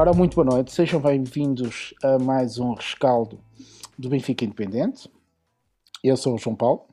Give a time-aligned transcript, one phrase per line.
[0.00, 3.38] Ora, muito boa noite, sejam bem-vindos a mais um rescaldo
[3.98, 5.10] do Benfica Independente.
[6.02, 6.86] Eu sou o João Paulo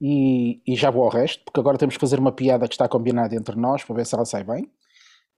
[0.00, 2.88] e, e, já vou ao resto, porque agora temos que fazer uma piada que está
[2.88, 4.68] combinada entre nós para ver se ela sai bem.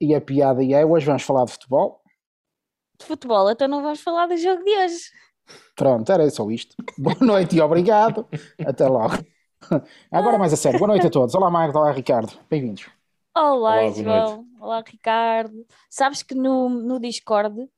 [0.00, 2.00] E a piada é: hoje vamos falar de futebol.
[2.98, 5.11] De futebol, então não vamos falar do jogo de hoje.
[5.77, 6.75] Pronto, era só isto.
[6.96, 8.27] Boa noite e obrigado.
[8.66, 9.18] Até logo.
[10.11, 10.79] Agora mais a sério.
[10.79, 11.34] Boa noite a todos.
[11.34, 11.81] Olá, Magda.
[11.81, 12.32] Olá, Ricardo.
[12.48, 12.86] Bem-vindos.
[13.37, 14.46] Olá, Olá João.
[14.61, 15.67] Olá, Ricardo.
[15.89, 17.68] Sabes que no, no Discord uh,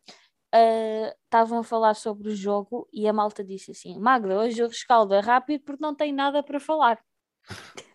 [1.24, 5.14] estavam a falar sobre o jogo e a malta disse assim: Magda, hoje o rescaldo
[5.14, 6.98] é rápido porque não tem nada para falar.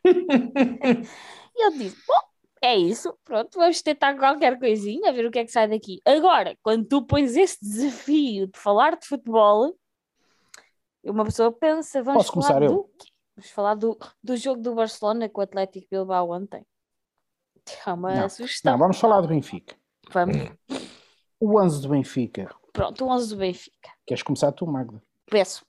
[0.05, 2.21] e eu disse: Bom,
[2.61, 6.01] é isso, pronto, vamos tentar qualquer coisinha, a ver o que é que sai daqui.
[6.05, 9.75] Agora, quando tu pões esse desafio de falar de futebol,
[11.03, 12.89] uma pessoa pensa: Vamos Posso falar começar do eu?
[13.35, 16.65] Vamos falar do, do jogo do Barcelona com o Atlético Bilbao ontem.
[17.85, 18.71] É uma não, sugestão.
[18.73, 19.75] Não, vamos falar do Benfica.
[20.11, 20.37] Vamos.
[21.39, 22.55] O 11 do Benfica.
[22.71, 23.89] Pronto, o 11 do Benfica.
[24.05, 25.01] Queres começar tu, Magda?
[25.25, 25.65] Peço.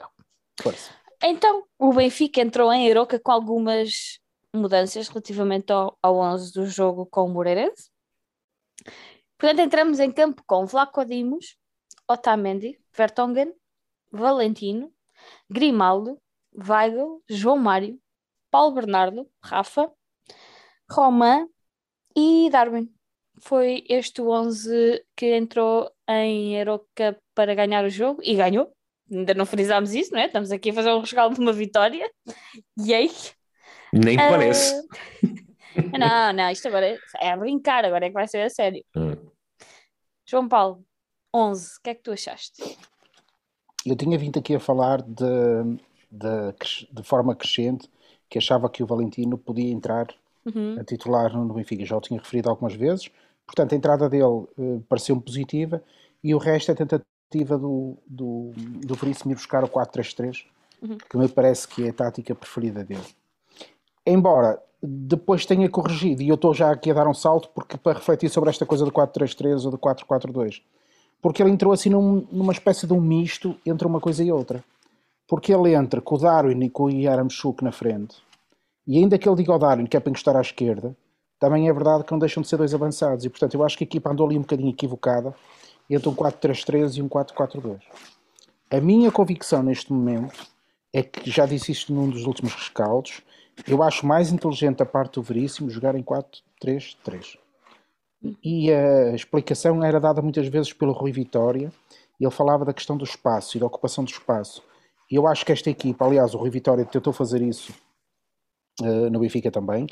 [0.61, 0.91] Força.
[1.22, 4.20] Então, o Benfica entrou em Eroca com algumas
[4.55, 7.91] mudanças relativamente ao, ao 11 do jogo com o Moreirense.
[9.38, 11.56] Portanto, entramos em campo com Vlaco Dimos,
[12.08, 13.53] Otamendi, Vertonghen,
[14.10, 14.92] Valentino,
[15.50, 16.20] Grimaldo,
[16.56, 18.00] Weigl, João Mário,
[18.50, 19.92] Paulo Bernardo, Rafa,
[20.91, 21.48] Roman
[22.17, 22.91] e Darwin.
[23.39, 28.72] Foi este o 11 que entrou em Aroca para ganhar o jogo e ganhou.
[29.11, 30.27] Ainda não frisámos isso, não é?
[30.27, 32.11] Estamos aqui a fazer um rescaldo de uma vitória.
[32.81, 33.11] Yay!
[33.92, 34.31] Nem uh...
[34.31, 34.83] parece.
[35.98, 38.83] não, não, isto agora é, é a brincar, agora é que vai ser a sério.
[38.97, 39.14] Hum.
[40.25, 40.84] João Paulo,
[41.34, 42.62] 11, o que é que tu achaste?
[43.84, 45.78] Eu tinha vindo aqui a falar de,
[46.11, 47.89] de, de forma crescente
[48.28, 50.09] que achava que o Valentino podia entrar
[50.47, 50.77] uhum.
[50.78, 51.84] a titular no Benfica.
[51.84, 53.11] Já o tinha referido algumas vezes.
[53.47, 55.82] Portanto, a entrada dele uh, pareceu-me positiva
[56.22, 60.44] e o resto é a tentativa do, do, do Veríssimo ir buscar o 4-3-3,
[60.82, 60.98] uhum.
[60.98, 63.04] que me parece que é a tática preferida dele.
[64.04, 67.98] Embora depois tenha corrigido, e eu estou já aqui a dar um salto porque para
[67.98, 70.62] refletir sobre esta coisa do 4-3-3 ou do 4-4-2,
[71.21, 74.62] porque ele entrou assim num, numa espécie de um misto entre uma coisa e outra.
[75.26, 78.16] Porque ele entra com o Darwin e com o Yaramchuk na frente,
[78.86, 80.97] e ainda que ele diga ao Darwin que é para encostar à esquerda,
[81.38, 83.24] também é verdade que não deixam de ser dois avançados.
[83.24, 85.34] E portanto eu acho que a equipa andou ali um bocadinho equivocada
[85.88, 87.80] entre um 4-3-3 e um 4-4-2.
[88.70, 90.47] A minha convicção neste momento
[90.92, 93.22] é que, já disse isto num dos últimos rescaldos,
[93.66, 97.38] eu acho mais inteligente a parte do Veríssimo jogar em 4-3-3.
[98.42, 101.70] E a explicação era dada muitas vezes pelo Rui Vitória,
[102.18, 104.62] ele falava da questão do espaço e da ocupação do espaço.
[105.10, 107.72] E eu acho que esta equipa, aliás, o Rui Vitória tentou fazer isso
[108.81, 109.87] uh, no Benfica também.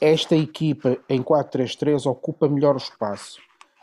[0.00, 3.40] Esta equipa em 4-3-3 ocupa melhor o espaço.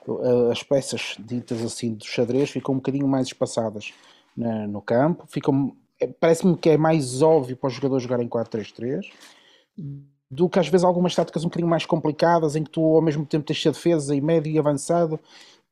[0.08, 3.94] Uh, as peças ditas assim do xadrez ficam um bocadinho mais espaçadas
[4.36, 9.02] na, no campo, ficam é, parece-me que é mais óbvio para os jogadores jogarem 4-3-3
[10.32, 13.26] do que às vezes algumas táticas um bocadinho mais complicadas em que tu ao mesmo
[13.26, 15.20] tempo tens a defesa e médio e avançado.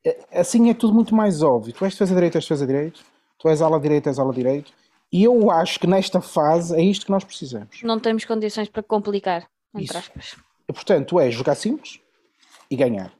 [0.03, 1.73] É, assim é tudo muito mais óbvio.
[1.73, 3.01] Tu és defesa direita, és defesa direito,
[3.37, 4.73] tu és ala direita, és ala direito
[5.11, 7.81] e eu acho que nesta fase é isto que nós precisamos.
[7.81, 9.97] Não temos condições para complicar, entre isso.
[9.97, 10.35] aspas.
[10.67, 11.99] Portanto, é jogar simples
[12.69, 13.13] e ganhar.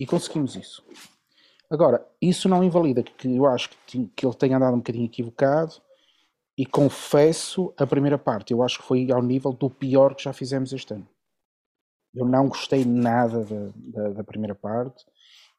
[0.00, 0.82] E conseguimos isso.
[1.70, 5.74] Agora, isso não invalida que eu acho que, que ele tenha andado um bocadinho equivocado
[6.56, 8.52] e confesso a primeira parte.
[8.52, 11.08] Eu acho que foi ao nível do pior que já fizemos este ano.
[12.14, 15.04] Eu não gostei nada da, da, da primeira parte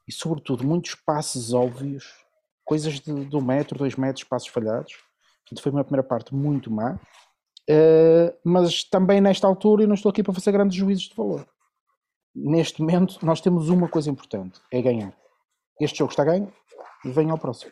[0.08, 2.13] e, sobretudo, muitos passes óbvios,
[2.63, 4.94] coisas de, de um metro, dois metros, passos falhados
[5.44, 7.00] Portanto, foi uma primeira parte muito má.
[7.70, 11.48] Uh, mas também nesta altura eu não estou aqui para fazer grandes juízos de valor.
[12.36, 15.14] Neste momento nós temos uma coisa importante, é ganhar.
[15.80, 16.52] Este jogo está ganho
[17.06, 17.72] vem ao próximo.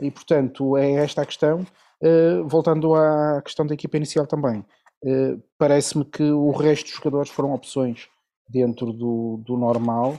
[0.00, 1.66] E portanto é esta a questão.
[2.02, 4.60] Uh, voltando à questão da equipa inicial também,
[5.04, 8.08] uh, parece-me que o resto dos jogadores foram opções
[8.48, 10.18] dentro do, do normal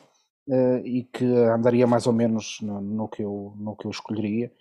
[0.83, 4.51] e que andaria mais ou menos no, no, que eu, no que eu escolheria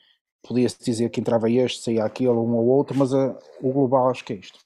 [0.42, 4.24] podia-se dizer que entrava este, saía aquele, um ou outro, mas a, o global acho
[4.24, 4.58] que é isto.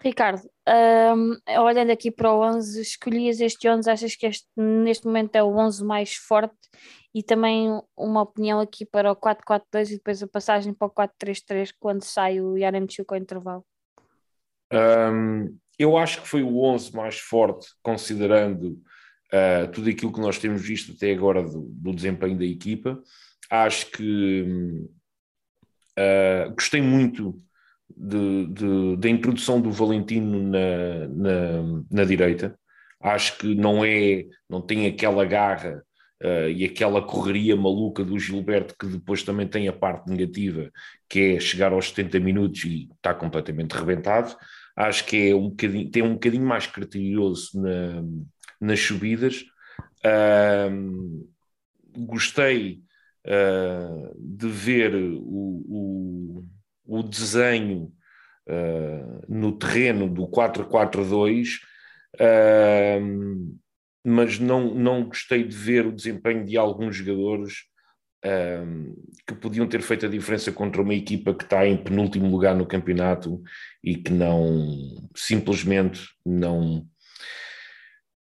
[0.00, 0.42] Ricardo,
[1.16, 5.42] um, olhando aqui para o 11, escolhias este 11, achas que este, neste momento é
[5.42, 6.54] o 11 mais forte
[7.12, 11.72] e também uma opinião aqui para o 4-4-2 e depois a passagem para o 4-3-3
[11.80, 13.64] quando sai o Yaremchuk ao intervalo?
[14.72, 18.80] Um, eu acho que foi o 11 mais forte, considerando
[19.32, 23.02] uh, tudo aquilo que nós temos visto até agora do, do desempenho da equipa
[23.50, 24.42] acho que
[25.98, 27.34] uh, gostei muito
[27.96, 32.58] de, de, da introdução do Valentino na, na, na, direita.
[33.00, 35.82] Acho que não é, não tem aquela garra
[36.20, 40.68] Uh, e aquela correria maluca do Gilberto, que depois também tem a parte negativa,
[41.08, 44.36] que é chegar aos 70 minutos e está completamente rebentado.
[44.74, 48.02] Acho que é um bocadinho, tem um bocadinho mais criterioso na,
[48.60, 49.44] nas subidas.
[50.04, 51.28] Uh,
[51.96, 52.82] gostei
[53.26, 56.44] uh, de ver o, o,
[56.86, 57.92] o desenho
[59.28, 61.58] no terreno do 4-4-2
[64.02, 67.64] mas não, não gostei de ver o desempenho de alguns jogadores
[69.26, 72.64] que podiam ter feito a diferença contra uma equipa que está em penúltimo lugar no
[72.64, 73.38] campeonato
[73.84, 76.88] e que não simplesmente não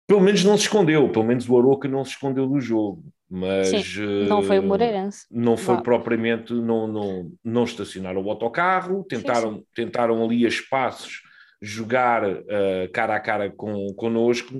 [0.07, 3.05] pelo menos não se escondeu, pelo menos o Aroca não se escondeu do jogo,
[3.37, 5.27] mas Sim, não foi o Moreirense.
[5.29, 9.67] Não foi propriamente, não, não, não estacionaram o autocarro, tentaram, sim.
[9.75, 11.21] tentaram ali a espaços
[11.61, 14.59] jogar uh, cara a cara com, connosco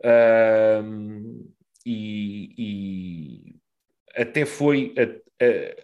[0.00, 1.48] uh,
[1.86, 3.54] e, e,
[4.16, 5.02] até foi a,
[5.44, 5.76] a,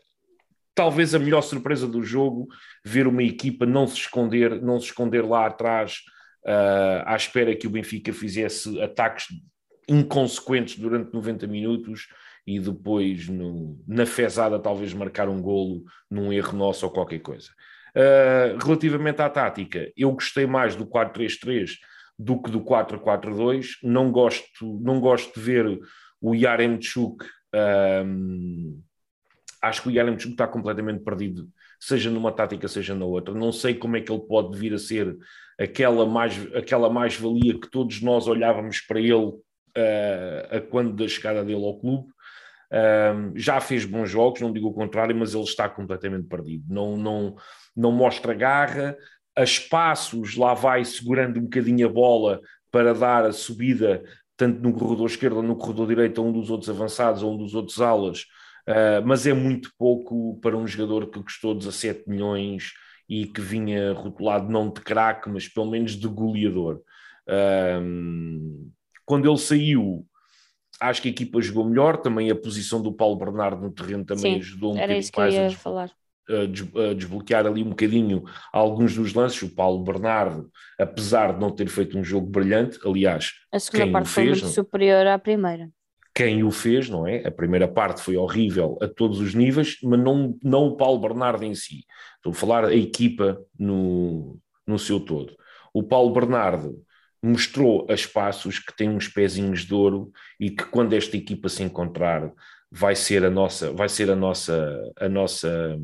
[0.74, 2.48] talvez a melhor surpresa do jogo
[2.84, 6.00] ver uma equipa não se esconder, não se esconder lá atrás
[6.44, 9.28] uh, à espera que o Benfica fizesse ataques
[9.88, 12.08] inconsequentes durante 90 minutos
[12.46, 17.50] e depois no, na fezada talvez marcar um golo num erro nosso ou qualquer coisa.
[17.96, 21.70] Uh, relativamente à tática, eu gostei mais do 4-3-3
[22.18, 23.78] do que do 4-4-2.
[23.82, 25.80] Não gosto, não gosto de ver
[26.20, 27.24] o Yaremchuk.
[28.04, 28.80] Um,
[29.62, 31.48] acho que o Yaremchuk está completamente perdido,
[31.78, 33.34] seja numa tática, seja na outra.
[33.34, 35.16] Não sei como é que ele pode vir a ser
[35.58, 41.08] aquela mais aquela mais valia que todos nós olhávamos para ele uh, a quando da
[41.08, 42.08] chegada dele ao clube.
[42.72, 46.64] Um, já fez bons jogos, não digo o contrário, mas ele está completamente perdido.
[46.68, 47.36] Não, não,
[47.76, 48.96] não mostra garra,
[49.36, 52.40] a espaços, lá vai segurando um bocadinho a bola
[52.70, 54.02] para dar a subida,
[54.36, 57.36] tanto no corredor esquerdo ou no corredor direito, a um dos outros avançados ou um
[57.36, 58.22] dos outros alas,
[58.68, 62.72] uh, mas é muito pouco para um jogador que custou 17 milhões
[63.08, 66.80] e que vinha rotulado não de craque, mas pelo menos de goleador.
[69.04, 70.06] Quando ele saiu,
[70.80, 74.34] acho que a equipa jogou melhor, também a posição do Paulo Bernardo no terreno também
[74.34, 75.90] Sim, ajudou um era isso que eu ia falar
[76.28, 79.42] a desbloquear ali um bocadinho alguns dos lances.
[79.42, 84.08] O Paulo Bernardo, apesar de não ter feito um jogo brilhante, aliás, a segunda parte
[84.08, 85.70] fez, foi muito não, superior à primeira.
[86.14, 87.26] Quem o fez, não é?
[87.26, 91.44] A primeira parte foi horrível a todos os níveis, mas não, não o Paulo Bernardo
[91.44, 91.84] em si.
[92.16, 95.36] Estou a falar a equipa no, no seu todo.
[95.72, 96.83] O Paulo Bernardo
[97.24, 101.62] mostrou a espaços que tem uns pezinhos de ouro e que quando esta equipa se
[101.62, 102.30] encontrar
[102.70, 105.78] vai ser a nossa, vai ser a nossa, a nossa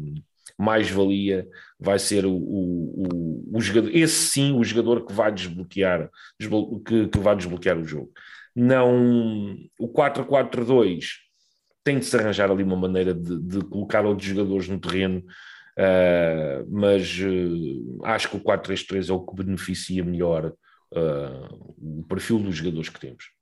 [0.59, 1.49] mais-valia
[1.79, 6.11] vai ser o, o, o, o, jogador, esse sim o jogador que vai desbloquear,
[6.87, 8.11] que, que vai desbloquear o jogo.
[8.55, 11.07] Não, o 4-4-2
[11.83, 16.67] tem de se arranjar ali uma maneira de, de colocar outros jogadores no terreno, uh,
[16.69, 20.53] mas uh, acho que o 4-3-3 é o que beneficia melhor
[20.93, 23.33] uh, o perfil dos jogadores que temos.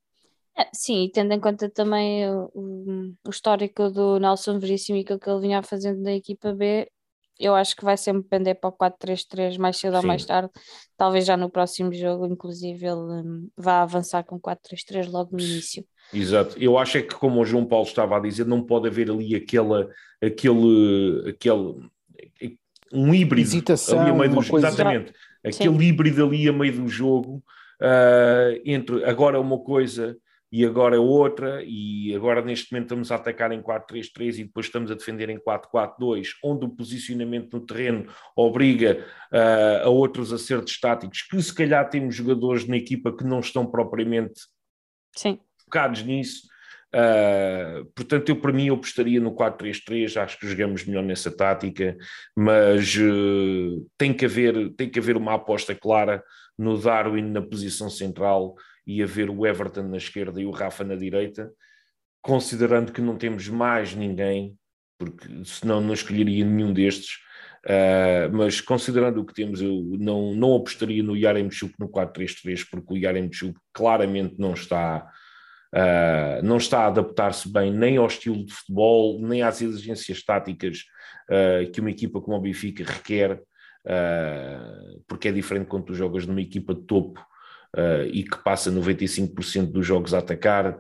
[0.57, 5.31] É, sim, tendo em conta também o, o, histórico do Nelson Veríssimo e aquilo que
[5.31, 6.91] ele vinha fazendo na equipa B,
[7.39, 9.99] eu acho que vai sempre pender para o 4-3-3 mais cedo Sim.
[9.99, 10.51] ou mais tarde.
[10.97, 15.85] Talvez já no próximo jogo, inclusive, ele um, vá avançar com 4-3-3 logo no início.
[16.13, 16.59] Exato.
[16.59, 19.37] Eu acho é que, como o João Paulo estava a dizer, não pode haver ali
[19.37, 19.89] aquela,
[20.21, 21.89] aquele, aquele
[22.93, 24.59] um híbrido Hesitação, ali a meio do jogo.
[24.59, 25.13] Exatamente.
[25.45, 25.83] Aquele Sim.
[25.83, 27.43] híbrido ali a meio do jogo
[27.81, 30.17] uh, entre agora uma coisa
[30.51, 34.67] e agora é outra, e agora neste momento estamos a atacar em 4-3-3 e depois
[34.67, 40.81] estamos a defender em 4-4-2, onde o posicionamento no terreno obriga uh, a outros acertos
[40.81, 44.41] táticos, que se calhar temos jogadores na equipa que não estão propriamente
[45.15, 45.39] Sim.
[45.65, 46.49] focados nisso.
[46.95, 51.97] Uh, portanto, eu para mim eu apostaria no 4-3-3, acho que jogamos melhor nessa tática,
[52.35, 56.23] mas uh, tem, que haver, tem que haver uma aposta clara
[56.57, 58.55] no Darwin na posição central
[58.87, 61.53] e haver o Everton na esquerda e o Rafa na direita,
[62.23, 64.57] considerando que não temos mais ninguém,
[64.99, 67.19] porque senão não escolheria nenhum destes,
[67.67, 72.95] uh, mas considerando o que temos, eu não, não apostaria no Yaremchuk no 4-3-3, porque
[72.95, 75.07] o Yaremchuk claramente não está...
[75.75, 80.85] Uh, não está a adaptar-se bem nem ao estilo de futebol, nem às exigências táticas
[81.31, 86.27] uh, que uma equipa como o Benfica requer, uh, porque é diferente quando tu jogas
[86.27, 87.25] numa equipa de topo
[88.11, 90.79] e que passa 95% dos jogos a atacar,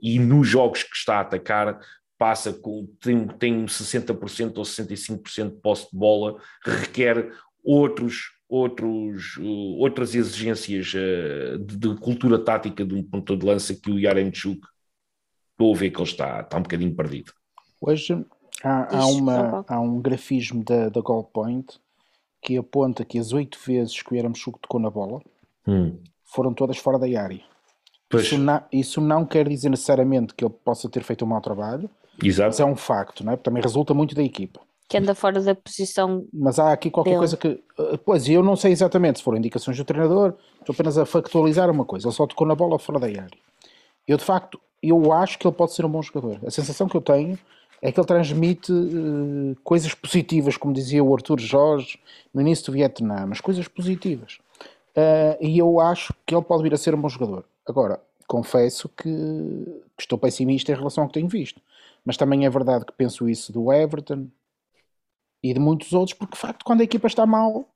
[0.00, 1.78] e nos jogos que está a atacar
[2.18, 7.30] passa com, tem, tem 60% ou 65% de posse de bola, requer
[7.62, 13.90] outros, outros, uh, outras exigências de, de, cultura tática de um ponto de lança que
[13.90, 14.60] o Yaremchuk
[15.52, 17.32] estou a ver que ele está, está um bocadinho perdido.
[17.80, 18.24] Hoje
[18.62, 21.78] há, há, uma, há um grafismo da, da Goal Point
[22.40, 25.20] que aponta que as oito vezes que o Yaramchuk tocou na bola
[25.66, 25.98] hum.
[26.24, 27.42] foram todas fora da área.
[28.14, 31.90] Isso não, isso não, quer dizer necessariamente que ele possa ter feito um mau trabalho,
[32.22, 32.50] Exato.
[32.50, 33.36] mas é um facto, não é?
[33.36, 34.60] também resulta muito da equipa.
[34.88, 36.26] Que anda fora da posição.
[36.32, 37.18] Mas há aqui qualquer dele.
[37.18, 37.60] coisa que.
[37.78, 41.70] Eh, pois, eu não sei exatamente se foram indicações do treinador, estou apenas a factualizar
[41.70, 42.06] uma coisa.
[42.06, 43.28] Ele só tocou na bola fora da área.
[44.06, 46.38] Eu, de facto, eu acho que ele pode ser um bom jogador.
[46.46, 47.36] A sensação que eu tenho
[47.82, 51.98] é que ele transmite uh, coisas positivas, como dizia o Arthur Jorge
[52.32, 54.38] no início do Vietnã, mas coisas positivas.
[54.96, 57.44] Uh, e eu acho que ele pode vir a ser um bom jogador.
[57.66, 61.60] Agora, confesso que, que, estou pessimista em relação ao que tenho visto.
[62.04, 64.28] Mas também é verdade que penso isso do Everton
[65.42, 67.72] e de muitos outros, porque de facto, quando a equipa está mal,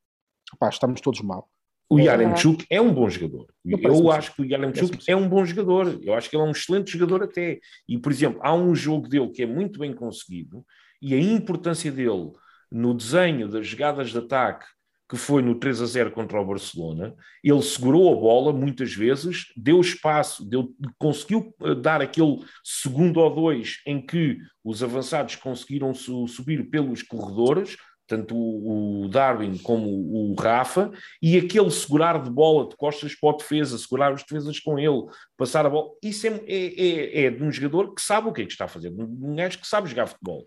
[0.59, 1.49] pá, estamos todos mal.
[1.89, 3.47] O é Yaremchuk é um bom jogador.
[3.65, 5.99] Eu, eu acho que o Yaremchuk é um bom jogador.
[6.03, 7.59] Eu acho que ele é um excelente jogador até.
[7.89, 10.65] E, por exemplo, há um jogo dele que é muito bem conseguido
[11.03, 12.31] e a importância dele
[12.71, 14.67] no desenho das jogadas de ataque
[15.11, 19.47] que foi no 3 a 0 contra o Barcelona, ele segurou a bola muitas vezes,
[19.57, 25.93] deu espaço, deu, conseguiu eh, dar aquele segundo ou dois em que os avançados conseguiram
[25.93, 27.77] su, subir pelos corredores,
[28.07, 33.37] tanto o, Darwin como o Rafa, e aquele segurar de bola de costas para a
[33.37, 37.43] defesa, segurar os defesas com ele, passar a bola, isso é, é, é, é de
[37.43, 39.67] um jogador que sabe o que é que está a fazer, de um gajo que
[39.67, 40.47] sabe jogar futebol.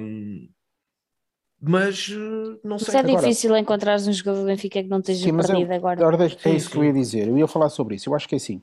[0.00, 0.48] Um,
[1.60, 2.94] mas eh, não sei.
[2.94, 3.60] Mas é difícil agora...
[3.60, 6.06] encontrar um jogador do Benfica que não esteja sim, perdido é, agora.
[6.06, 6.32] agora.
[6.44, 7.28] É isso que eu ia dizer.
[7.28, 8.08] Eu ia falar sobre isso.
[8.08, 8.62] Eu acho que é assim.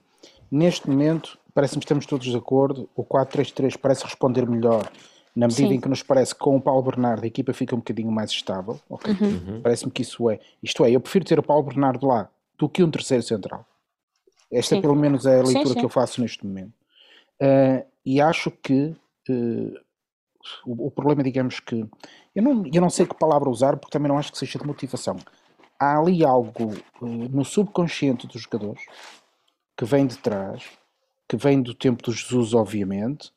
[0.51, 2.89] Neste momento, parece-me que estamos todos de acordo.
[2.95, 4.89] O 4-3-3 parece responder melhor
[5.35, 5.75] na medida sim.
[5.75, 8.29] em que nos parece que com o Paulo Bernardo a equipa fica um bocadinho mais
[8.29, 8.79] estável.
[8.87, 9.13] Okay?
[9.13, 9.27] Uhum.
[9.27, 9.61] uhum.
[9.61, 10.39] Parece-me que isso é.
[10.61, 13.65] Isto é, eu prefiro ter o Paulo Bernardo lá do que um terceiro central.
[14.51, 14.81] Esta, sim.
[14.81, 16.73] pelo menos, é a leitura que eu faço neste momento.
[17.41, 18.95] Uh, e acho que
[19.29, 19.73] uh,
[20.65, 21.85] o, o, problema, digamos que.
[22.35, 24.65] Eu não, eu não sei que palavra usar, porque também não acho que seja de
[24.65, 25.17] motivação.
[25.79, 28.83] Há ali algo uh, no subconsciente dos jogadores
[29.77, 30.63] que vem de trás,
[31.27, 33.31] que vem do tempo do Jesus, obviamente,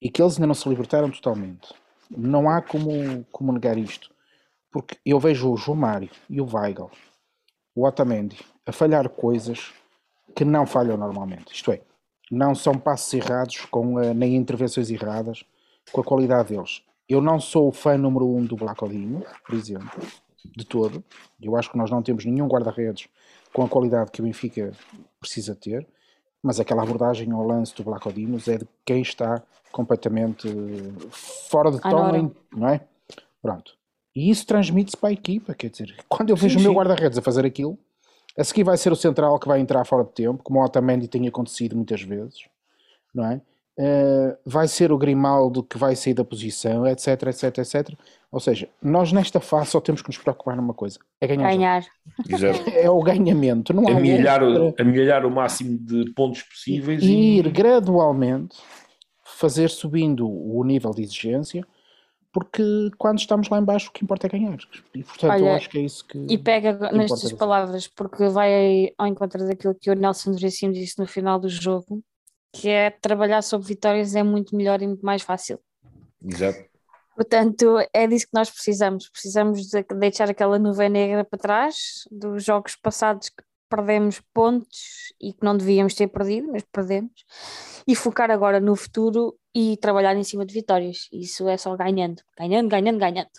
[0.00, 1.72] e que eles ainda não se libertaram totalmente.
[2.10, 4.10] Não há como, como negar isto.
[4.70, 6.90] Porque eu vejo o João Mário e o Weigl,
[7.74, 9.72] o Otamendi, a falhar coisas
[10.34, 11.52] que não falham normalmente.
[11.52, 11.82] Isto é,
[12.30, 15.44] não são passos errados com, uh, nem intervenções erradas
[15.92, 16.82] com a qualidade deles.
[17.08, 20.00] Eu não sou o fã número um do Blacodinho, por exemplo,
[20.56, 21.04] de todo.
[21.40, 23.08] Eu acho que nós não temos nenhum guarda-redes
[23.52, 24.72] com a qualidade que o Benfica
[25.18, 25.86] precisa ter,
[26.42, 30.48] mas aquela abordagem ao lance do Blacodinos é de quem está completamente
[31.10, 32.80] fora de tom, não é?
[33.42, 33.76] Pronto.
[34.14, 37.18] E isso transmite-se para a equipa, quer dizer, quando eu vejo sim, o meu guarda-redes
[37.18, 37.78] a fazer aquilo,
[38.36, 41.08] a seguir vai ser o central que vai entrar fora de tempo, como o Otamendi
[41.08, 42.48] tem acontecido muitas vezes,
[43.14, 43.40] não é?
[43.80, 47.98] Uh, vai ser o Grimaldo que vai sair da posição, etc, etc, etc.
[48.30, 51.48] Ou seja, nós nesta fase só temos que nos preocupar numa coisa: é ganhar.
[51.48, 51.86] ganhar.
[52.76, 53.72] É o ganhamento.
[53.72, 58.58] Não amelhar, o, amelhar o máximo de pontos possíveis e, e ir gradualmente
[59.24, 61.66] fazer subindo o nível de exigência,
[62.30, 62.62] porque
[62.98, 64.58] quando estamos lá embaixo o que importa é ganhar.
[64.94, 66.18] E portanto Olha, eu acho que é isso que.
[66.28, 71.06] E pega nestas palavras, porque vai ao encontro daquilo que o Nelson Veríssimo disse no
[71.06, 72.02] final do jogo
[72.52, 75.58] que é trabalhar sobre vitórias é muito melhor e muito mais fácil.
[76.24, 76.70] Exato.
[77.14, 79.08] Portanto, é disso que nós precisamos.
[79.08, 85.32] Precisamos de deixar aquela nuvem negra para trás dos jogos passados que perdemos pontos e
[85.32, 87.24] que não devíamos ter perdido, mas perdemos,
[87.86, 91.08] e focar agora no futuro e trabalhar em cima de vitórias.
[91.12, 93.30] Isso é só ganhando, ganhando, ganhando, ganhando.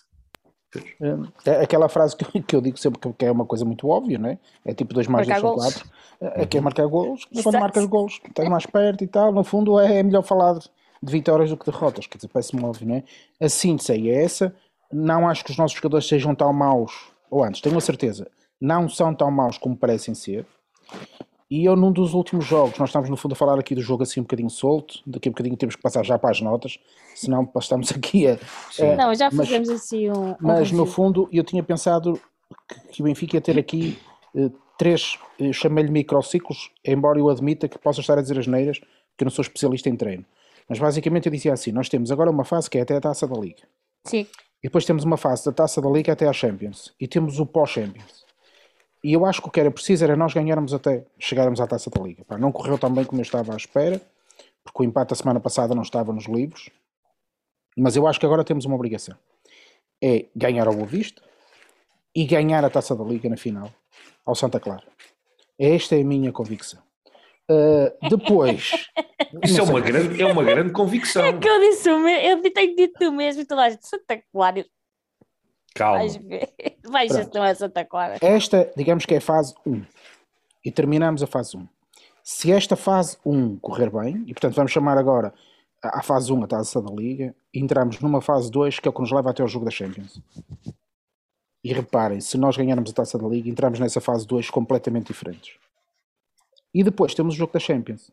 [1.45, 4.17] É, é aquela frase que, que eu digo sempre que é uma coisa muito óbvia,
[4.17, 4.37] não é?
[4.65, 5.89] É tipo 2 mais 2 são 4.
[6.21, 7.25] É, é que é marcar golos.
[7.43, 9.31] Quando marcas golos, estás mais perto e tal.
[9.31, 10.69] No fundo, é, é melhor falar de,
[11.03, 12.07] vitórias do que de derrotas.
[12.07, 13.03] Quer dizer, parece-me óbvio, não é?
[13.39, 14.55] A síntese é essa.
[14.91, 16.91] Não acho que os nossos jogadores sejam tão maus,
[17.29, 20.45] ou antes, tenho a certeza, não são tão maus como parecem ser.
[21.51, 24.03] E eu, num dos últimos jogos, nós estamos no fundo a falar aqui do jogo
[24.03, 26.79] assim um bocadinho solto, daqui a um bocadinho temos que passar já para as notas,
[27.13, 28.39] senão estamos aqui a.
[28.95, 30.33] não, já fazemos mas, assim um.
[30.39, 32.17] Mas no fundo, eu tinha pensado
[32.69, 33.99] que, que o Benfica ia ter aqui
[34.33, 38.79] eh, três, eh, chamei-lhe microciclos, embora eu admita que possa estar a dizer as neiras,
[38.79, 40.23] que eu não sou especialista em treino.
[40.69, 43.27] Mas basicamente eu dizia assim: nós temos agora uma fase que é até a taça
[43.27, 43.63] da Liga.
[44.05, 44.25] Sim.
[44.63, 46.93] E depois temos uma fase da taça da Liga até à Champions.
[46.97, 48.30] E temos o pós-Champions.
[49.03, 51.89] E eu acho que o que era preciso era nós ganharmos até chegarmos à taça
[51.89, 52.23] da Liga.
[52.23, 53.99] Pá, não correu tão bem como eu estava à espera,
[54.63, 56.69] porque o empate da semana passada não estava nos livros.
[57.75, 59.15] Mas eu acho que agora temos uma obrigação:
[60.01, 61.21] é ganhar ao Boa Vista
[62.15, 63.73] e ganhar a taça da Liga na final
[64.25, 64.83] ao Santa Clara.
[65.57, 66.81] Esta é a minha convicção.
[67.49, 68.71] Uh, depois.
[69.43, 71.23] Isso é uma, grande, é uma grande convicção.
[71.23, 74.21] É que eu disse o mesmo, eu tenho dito o mesmo, toda a gente, Santa
[74.31, 74.65] Clara.
[75.73, 76.03] Calma.
[76.83, 78.17] Se não é Santa Clara.
[78.21, 79.83] Esta, digamos que é a fase 1.
[80.65, 81.67] E terminamos a fase 1.
[82.23, 85.33] Se esta fase 1 correr bem, e portanto vamos chamar agora
[85.83, 88.93] à fase 1 a taça da Liga, e entramos numa fase 2 que é o
[88.93, 90.21] que nos leva até ao jogo da Champions.
[91.63, 95.57] E reparem, se nós ganharmos a taça da Liga, entramos nessa fase 2 completamente diferentes.
[96.73, 98.11] E depois temos o jogo da Champions.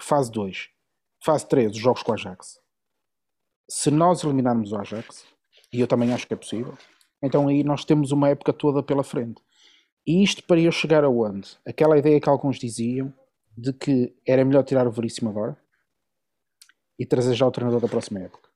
[0.00, 0.68] Fase 2.
[1.24, 2.60] Fase 3, os jogos com o Ajax.
[3.68, 5.24] Se nós eliminarmos o Ajax,
[5.72, 6.76] e eu também acho que é possível,
[7.22, 9.42] então aí nós temos uma época toda pela frente.
[10.06, 11.58] E isto para eu chegar aonde?
[11.66, 13.12] Aquela ideia que alguns diziam
[13.56, 15.56] de que era melhor tirar o Veríssimo agora
[16.98, 18.48] e trazer já o treinador da próxima época.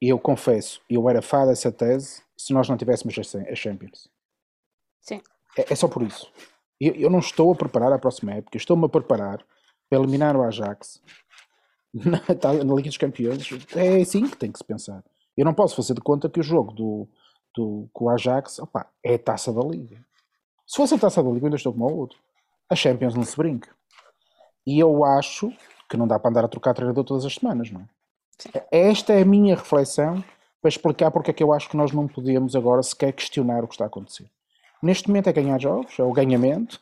[0.00, 4.08] E eu confesso, eu era fã dessa tese se nós não tivéssemos a Champions.
[5.00, 5.20] Sim.
[5.56, 6.32] É, é só por isso.
[6.80, 9.44] Eu, eu, não estou a preparar a próxima época, eu estou-me a preparar
[9.90, 11.02] para eliminar o Ajax
[11.92, 12.22] na,
[12.64, 13.48] na Liga dos Campeões.
[13.74, 15.02] É assim que tem que se pensar.
[15.38, 17.08] Eu não posso fazer de conta que o jogo do,
[17.54, 20.04] do, com o Ajax opa, é a taça da Liga.
[20.66, 22.18] Se fosse a taça da Liga, eu ainda estou como o outro.
[22.68, 23.70] A Champions não se brinca.
[24.66, 25.52] E eu acho
[25.88, 27.84] que não dá para andar a trocar treinador todas as semanas, não é?
[28.72, 30.22] Esta é a minha reflexão
[30.60, 33.68] para explicar porque é que eu acho que nós não podemos agora sequer questionar o
[33.68, 34.28] que está a acontecer.
[34.82, 36.80] Neste momento é ganhar jogos, é o ganhamento,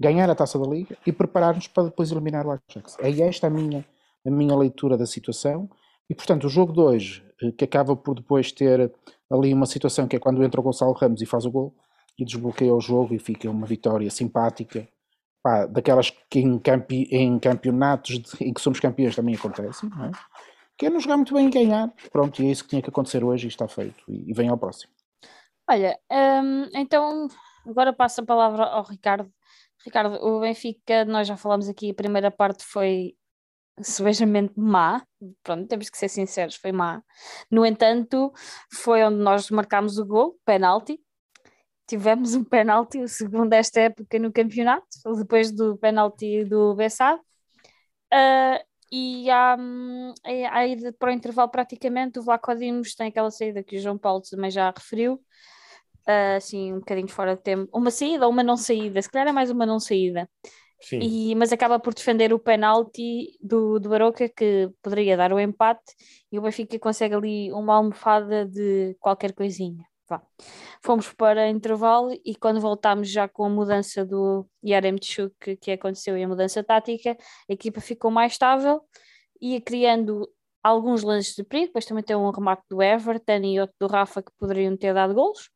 [0.00, 2.96] ganhar a taça da Liga e preparar-nos para depois eliminar o Ajax.
[2.98, 3.86] É esta a minha,
[4.26, 5.70] a minha leitura da situação
[6.08, 8.92] e, portanto, o jogo de hoje, eh, que acaba por depois ter
[9.30, 11.74] ali uma situação que é quando entra o Gonçalo Ramos e faz o gol
[12.18, 14.88] e desbloqueia o jogo e fica uma vitória simpática,
[15.42, 20.06] pá, daquelas que em, campi, em campeonatos de, em que somos campeões também acontecem, não
[20.06, 20.10] é?
[20.78, 21.92] que é não jogar muito bem e ganhar.
[22.12, 24.02] Pronto, e é isso que tinha que acontecer hoje e está feito.
[24.08, 24.92] E, e vem ao próximo.
[25.68, 27.26] Olha, hum, então
[27.66, 29.30] agora passo a palavra ao Ricardo.
[29.84, 33.14] Ricardo, o Benfica, nós já falamos aqui, a primeira parte foi
[33.82, 35.02] sebejamente má,
[35.42, 37.02] pronto, temos que ser sinceros, foi má.
[37.50, 38.32] No entanto,
[38.72, 41.00] foi onde nós marcámos o gol, penalti.
[41.86, 44.86] Tivemos um penalti, o segundo desta época no campeonato,
[45.16, 47.20] depois do penalti do Bessado.
[48.12, 50.14] Uh, e há, hum,
[50.50, 53.98] há ida para o intervalo praticamente, o Vlaco Dimos tem aquela saída que o João
[53.98, 55.14] Paulo também já referiu,
[56.08, 59.32] uh, assim um bocadinho fora de tempo, uma saída uma não saída, se calhar é
[59.32, 60.28] mais uma não saída.
[60.92, 65.94] E, mas acaba por defender o penalti do, do Baroca que poderia dar o empate
[66.30, 69.84] e o Benfica consegue ali uma almofada de qualquer coisinha.
[70.08, 70.22] Vá.
[70.82, 76.16] Fomos para intervalo e quando voltámos já com a mudança do Yaremchuk que, que aconteceu
[76.16, 77.16] e a mudança tática,
[77.48, 78.80] a equipa ficou mais estável,
[79.40, 80.26] ia criando
[80.62, 84.22] alguns lances de perigo, depois também tem um remate do Everton e outro do Rafa
[84.22, 85.50] que poderiam ter dado golos.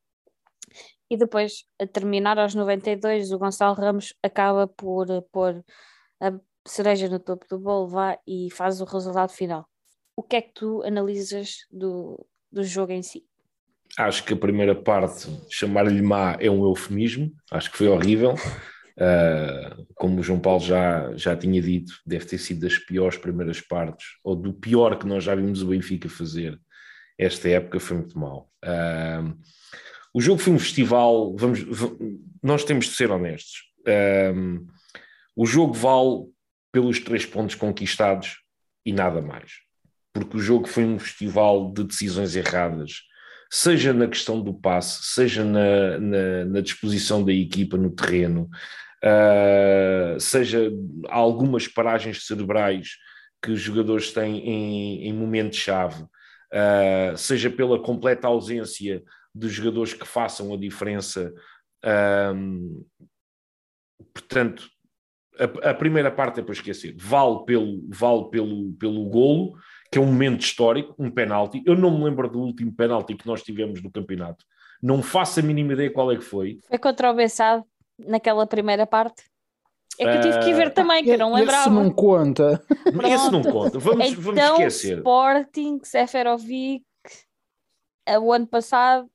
[1.13, 5.63] E depois, a terminar aos 92, o Gonçalo Ramos acaba por pôr
[6.19, 6.33] a
[6.67, 9.69] cereja no topo do bolo vá, e faz o resultado final.
[10.15, 13.23] O que é que tu analisas do, do jogo em si?
[13.95, 18.33] acho que a primeira parte, chamar-lhe má é um eufemismo, acho que foi horrível.
[18.33, 23.61] Uh, como o João Paulo já, já tinha dito, deve ter sido das piores primeiras
[23.61, 26.59] partes, ou do pior que nós já vimos o Benfica fazer.
[27.19, 28.49] Esta época foi muito mal.
[28.65, 29.37] Uh,
[30.13, 31.65] o jogo foi um festival, vamos,
[32.41, 33.63] nós temos de ser honestos.
[33.79, 34.65] Uh,
[35.35, 36.31] o jogo vale
[36.71, 38.37] pelos três pontos conquistados
[38.85, 39.53] e nada mais.
[40.13, 43.01] Porque o jogo foi um festival de decisões erradas,
[43.51, 48.49] seja na questão do passe, seja na, na, na disposição da equipa no terreno,
[49.03, 50.71] uh, seja
[51.09, 52.97] algumas paragens cerebrais
[53.41, 60.05] que os jogadores têm em, em momentos-chave, uh, seja pela completa ausência de jogadores que
[60.05, 61.33] façam a diferença.
[62.35, 62.85] Um,
[64.13, 64.67] portanto,
[65.39, 66.95] a, a, primeira parte é para esquecer.
[66.97, 69.53] Vale pelo, vale pelo, pelo golo,
[69.91, 71.63] que é um momento histórico, um penalti.
[71.65, 74.45] Eu não me lembro do último penalti que nós tivemos no campeonato.
[74.81, 76.59] Não faço a mínima ideia qual é que foi.
[76.67, 77.65] Foi contra o Bessado,
[77.97, 79.23] naquela primeira parte.
[79.99, 81.61] É que eu tive que ver uh, também, que eu não lembrava.
[81.61, 82.63] Esse não conta.
[83.05, 83.77] Esse não conta.
[83.77, 84.97] Vamos, então, vamos esquecer.
[84.97, 86.83] Sporting, Seferovic,
[88.19, 89.07] o ano passado.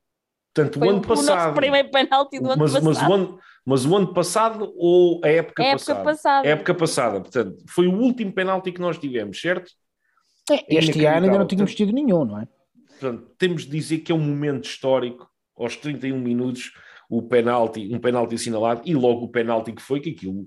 [0.63, 1.51] Portanto, o ano passado.
[1.51, 2.85] O primeiro penalti do ano mas, passado.
[2.85, 6.03] Mas o ano, mas o ano passado ou a época, a época passada?
[6.03, 6.47] passada?
[6.47, 7.21] A época passada.
[7.21, 9.71] Portanto, foi o último penalti que nós tivemos, certo?
[10.51, 12.47] É, este ano ainda não tínhamos tido nenhum, não é?
[12.99, 16.73] Portanto, temos de dizer que é um momento histórico, aos 31 minutos,
[17.09, 20.45] o penalti, um penalti assinalado, e logo o penalti que foi, que aquilo,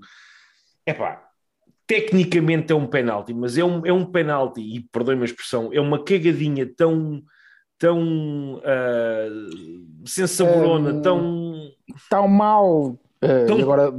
[0.86, 1.28] é pá,
[1.86, 5.80] tecnicamente é um penalti, mas é um, é um penalti, e perdoe-me a expressão, é
[5.80, 7.22] uma cagadinha tão,
[7.82, 11.72] tão uh, sem saborona, um, tão...
[12.08, 13.92] Tão mal Uh, tão, agora...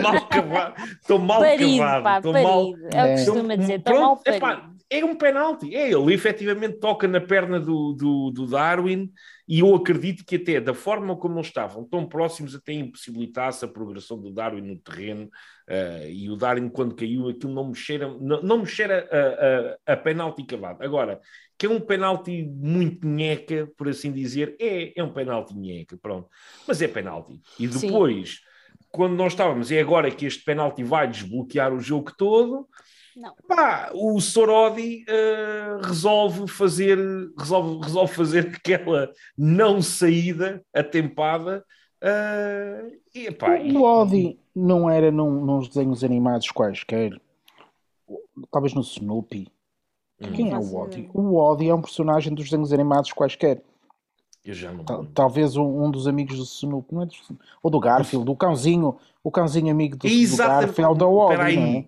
[0.00, 0.74] mal cavado.
[1.00, 2.32] Estou mal parido, cavado.
[2.32, 2.48] Pá, parido.
[2.48, 2.74] mal...
[2.92, 4.36] É o que costuma dizer, estou mal parido.
[4.46, 5.74] Epá, é um penalti.
[5.74, 9.10] É, ele efetivamente toca na perna do, do, do, Darwin
[9.48, 13.68] e eu acredito que até da forma como eles estavam tão próximos até impossibilitasse a
[13.68, 15.24] progressão do Darwin no terreno
[15.68, 19.90] uh, e o Darwin quando caiu aquilo não me cheira, não, não me cheira a,
[19.90, 20.84] a, a penalti cavado.
[20.84, 21.20] Agora,
[21.58, 26.28] que é um penalti muito nheca, por assim dizer, é, é um penalti nheca, pronto.
[26.66, 27.40] Mas é penalti.
[27.58, 28.30] E depois...
[28.30, 28.48] Sim
[28.90, 32.66] quando nós estávamos, é agora que este penalti vai desbloquear o jogo todo,
[33.18, 33.34] não.
[33.48, 36.96] Pá, o Sorodi uh, resolve fazer
[37.36, 41.64] resolve, resolve fazer aquela não saída atempada
[42.00, 47.10] uh, e, pá, o Odi não era num, nos desenhos animados quaisquer
[48.52, 49.48] talvez no Snoopy
[50.20, 50.32] hum.
[50.32, 51.10] quem é o Odi?
[51.12, 53.62] o Odi é um personagem dos desenhos animados quaisquer
[54.44, 57.12] eu já não Talvez um, um, dos amigos do Snoopy, não é do,
[57.62, 61.84] ou do Garfield, do cãozinho, o cãozinho amigo do, do Garfield, o Odi, não é?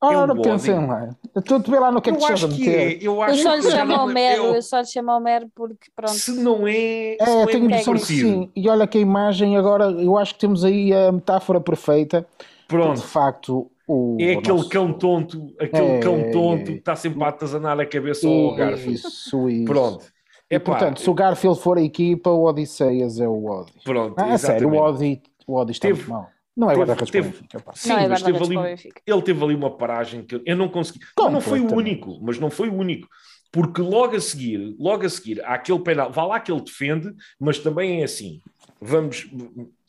[0.00, 1.16] Ora, é pensem lá.
[1.44, 2.92] Tu te vê lá no que é que estás a meter.
[2.92, 4.54] É, eu, acho eu só lhe chamo Homero, eu...
[4.54, 6.12] eu só lhe chamo Homero porque pronto.
[6.12, 7.16] Se não é.
[7.18, 8.50] É, se tenho a impressão que sim.
[8.54, 12.26] E olha que a imagem agora, eu acho que temos aí a metáfora perfeita.
[12.68, 13.00] Pronto.
[13.00, 14.16] De facto, o.
[14.20, 14.68] É aquele nosso...
[14.68, 18.54] cão tonto, aquele é, cão tonto é, que está sempre a atazanar a cabeça ao
[18.54, 18.94] Garfield.
[18.94, 19.64] Isso, isso.
[19.64, 20.04] Pronto.
[20.50, 23.72] E, portanto, se o Garfield for a equipa, o Odisseias é o Odi.
[23.82, 26.28] Pronto, ah, sério, o Odi, o Odi está muito mal.
[26.56, 27.64] Não é guarda-redes para o Benfica.
[27.74, 31.00] Sim, não é mas teve ali, ele teve ali uma paragem que eu não consegui.
[31.18, 33.08] Mas não foi o único, mas não foi o único.
[33.50, 37.12] Porque logo a seguir, logo a seguir, há aquele penal, vá lá que ele defende,
[37.40, 38.40] mas também é assim.
[38.80, 39.28] Vamos.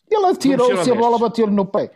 [0.09, 1.91] Ele atirou-se a bola bateu-lhe no pé.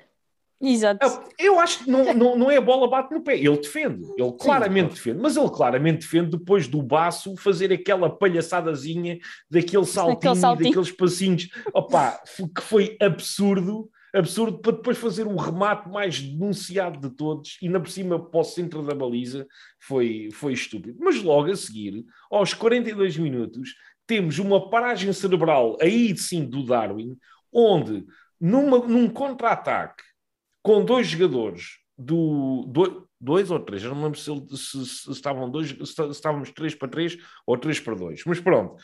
[0.61, 1.23] Exato.
[1.37, 4.33] Eu acho que não, não, não é a bola bate no pé, ele defende, ele
[4.33, 4.95] claramente Sim.
[4.95, 9.19] defende, mas ele claramente defende depois do baço fazer aquela palhaçadazinha
[9.49, 10.69] daquele saltinho, saltinho.
[10.69, 12.21] daqueles passinhos, opa,
[12.55, 17.79] que foi absurdo absurdo para depois fazer o remate mais denunciado de todos e na
[17.79, 19.47] por cima para o centro da baliza
[19.79, 20.97] foi, foi estúpido.
[20.99, 23.75] Mas logo a seguir, aos 42 minutos,
[24.07, 27.15] temos uma paragem cerebral aí sim do Darwin,
[27.53, 28.05] onde
[28.39, 30.03] numa, num contra-ataque
[30.61, 35.11] com dois jogadores do, do dois ou três, eu não me lembro se, se, se
[35.11, 38.75] estavam dois, se estávamos três para três ou três para dois, mas pronto,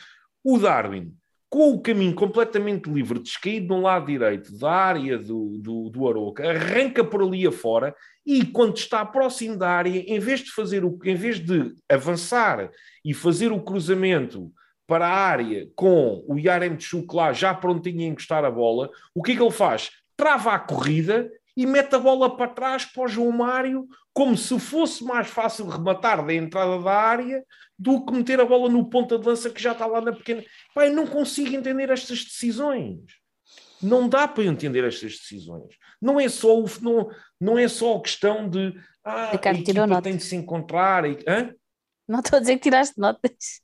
[0.43, 1.15] o Darwin
[1.49, 6.49] com o caminho completamente livre, descaído no lado direito da área do, do, do Aroca,
[6.49, 10.99] arranca por ali afora e quando está próximo da área, em vez de fazer o,
[11.05, 12.69] em vez de avançar
[13.05, 14.51] e fazer o cruzamento
[14.85, 19.23] para a área com o Yarem Tchuk lá já prontinho a encostar a bola, o
[19.23, 19.91] que é que ele faz?
[20.17, 24.59] Trava a corrida e mete a bola para trás para o João Mário, como se
[24.59, 27.43] fosse mais fácil rematar da entrada da área
[27.77, 30.43] do que meter a bola no ponta de lança que já está lá na pequena.
[30.73, 33.01] Pai, não consigo entender estas decisões.
[33.81, 35.75] Não dá para entender estas decisões.
[36.01, 40.01] Não é só o, não, não é só a questão de ah, Ricardo, a equipa
[40.01, 41.05] tem de se encontrar.
[41.05, 41.53] E, hã?
[42.07, 43.61] Não estou a dizer que tiraste notas.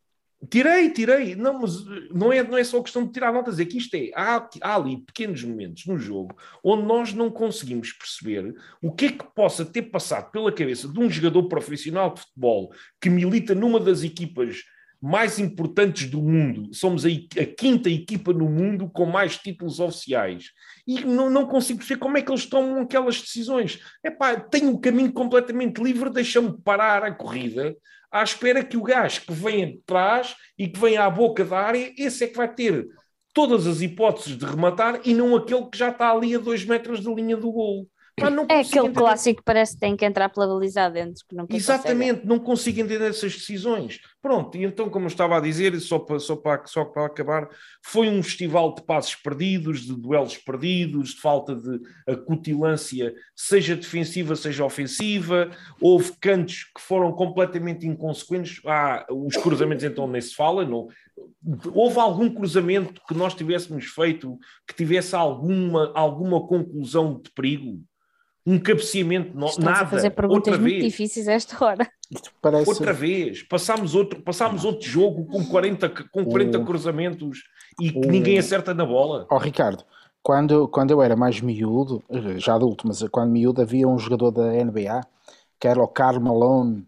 [0.49, 1.35] Tirei, tirei.
[1.35, 4.09] Não, mas não é, não é só questão de tirar notas, é que isto é.
[4.15, 9.11] Há, há ali pequenos momentos no jogo onde nós não conseguimos perceber o que é
[9.11, 13.79] que possa ter passado pela cabeça de um jogador profissional de futebol que milita numa
[13.79, 14.63] das equipas
[15.01, 16.73] mais importantes do mundo.
[16.73, 20.51] Somos a, a quinta equipa no mundo com mais títulos oficiais.
[20.85, 23.79] E não, não consigo perceber como é que eles tomam aquelas decisões.
[24.03, 27.75] Epá, tenho o caminho completamente livre, deixa-me parar a corrida
[28.11, 31.57] à espera que o gajo que vem de trás e que vem à boca da
[31.57, 32.87] área, esse é que vai ter
[33.33, 37.01] todas as hipóteses de rematar e não aquele que já está ali a dois metros
[37.01, 37.87] da linha do golo.
[38.19, 38.93] Pá, é aquele entender.
[38.93, 41.23] clássico que parece que tem que entrar pela baliza dentro.
[41.27, 42.27] Que não Exatamente, consegue.
[42.27, 43.99] não consigo entender essas decisões.
[44.21, 47.49] Pronto, e então, como eu estava a dizer, só para, só, para, só para acabar,
[47.83, 54.35] foi um festival de passos perdidos, de duelos perdidos, de falta de acutilância, seja defensiva,
[54.35, 55.49] seja ofensiva.
[55.81, 58.61] Houve cantos que foram completamente inconsequentes.
[58.63, 60.63] Ah, os cruzamentos, então, nem se fala.
[60.65, 60.87] Não,
[61.73, 67.81] houve algum cruzamento que nós tivéssemos feito que tivesse alguma, alguma conclusão de perigo?
[68.45, 69.81] Um cabeceamento, no, nada.
[69.81, 70.83] a fazer perguntas outra muito vez.
[70.83, 71.87] difíceis a esta hora.
[72.41, 72.69] Parece...
[72.69, 76.65] Outra vez, passámos outro, passámos outro jogo com 40, com 40 o...
[76.65, 77.43] cruzamentos
[77.79, 78.01] e o...
[78.01, 79.27] ninguém acerta na bola.
[79.29, 79.83] Ó oh, Ricardo,
[80.23, 82.03] quando, quando eu era mais miúdo,
[82.37, 85.01] já adulto, mas quando miúdo havia um jogador da NBA
[85.61, 86.87] que era o Carl Malone.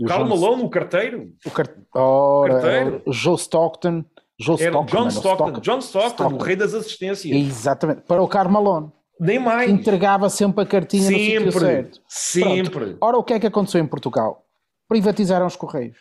[0.00, 1.32] O Carl Malone, o carteiro?
[1.44, 1.68] O, car...
[1.92, 3.02] Ora, carteiro.
[3.08, 4.04] Joe Stockton.
[4.38, 7.36] Joe era Stockton, John Stockton, Stockton, John Stockton, Stockton, o rei das assistências.
[7.36, 8.90] Exatamente, para o Carl Malone.
[9.20, 9.70] Nem mais.
[9.70, 12.00] Entregava sempre a cartinha sempre, no sítio certo.
[12.08, 12.70] Sempre.
[12.70, 12.98] Pronto.
[13.00, 14.44] Ora, o que é que aconteceu em Portugal?
[14.88, 15.98] Privatizaram os Correios.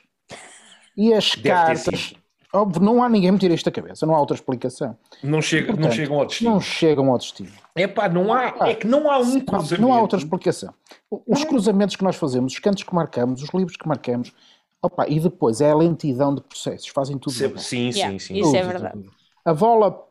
[0.97, 2.13] E as Deve cartas,
[2.53, 4.97] Óbvio, não há ninguém me tira esta cabeça, não há outra explicação.
[5.23, 6.51] Não, chega, Portanto, não chegam ao destino.
[6.51, 7.51] Não chegam ao destino.
[7.75, 9.81] É pá, não há, ah, é que não há um cruzamento.
[9.81, 10.73] Não há outra explicação.
[11.09, 14.33] Os cruzamentos que nós fazemos, os cantos que marcamos, os livros que marcamos,
[14.81, 17.33] opa, e depois é a lentidão de processos, fazem tudo.
[17.33, 19.09] Sim, sim, yeah, sim, Isso é verdade.
[19.45, 20.05] A bola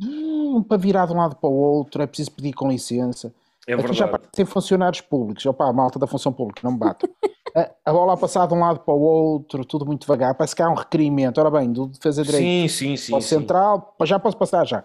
[0.00, 3.32] hum, para virar de um lado para o outro, é preciso pedir com licença.
[3.66, 3.98] É Aqui verdade.
[3.98, 7.08] já tem funcionários públicos, opa, a malta da função pública, não me bate.
[7.56, 10.54] a, a, bola a passar de um lado para o outro, tudo muito devagar, parece
[10.54, 11.38] que há um requerimento.
[11.38, 14.84] Ora bem, do defesa direito sim, sim, sim, para o central, já posso passar já.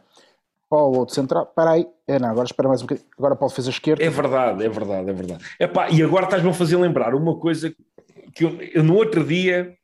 [0.70, 3.46] Para o outro central, para aí, é, não, agora espera mais um bocadinho, agora para
[3.46, 4.04] o defesa esquerda.
[4.04, 5.46] É verdade, é verdade, é verdade.
[5.60, 7.76] Epá, e agora estás-me a fazer lembrar uma coisa
[8.34, 9.76] que eu, eu no outro dia,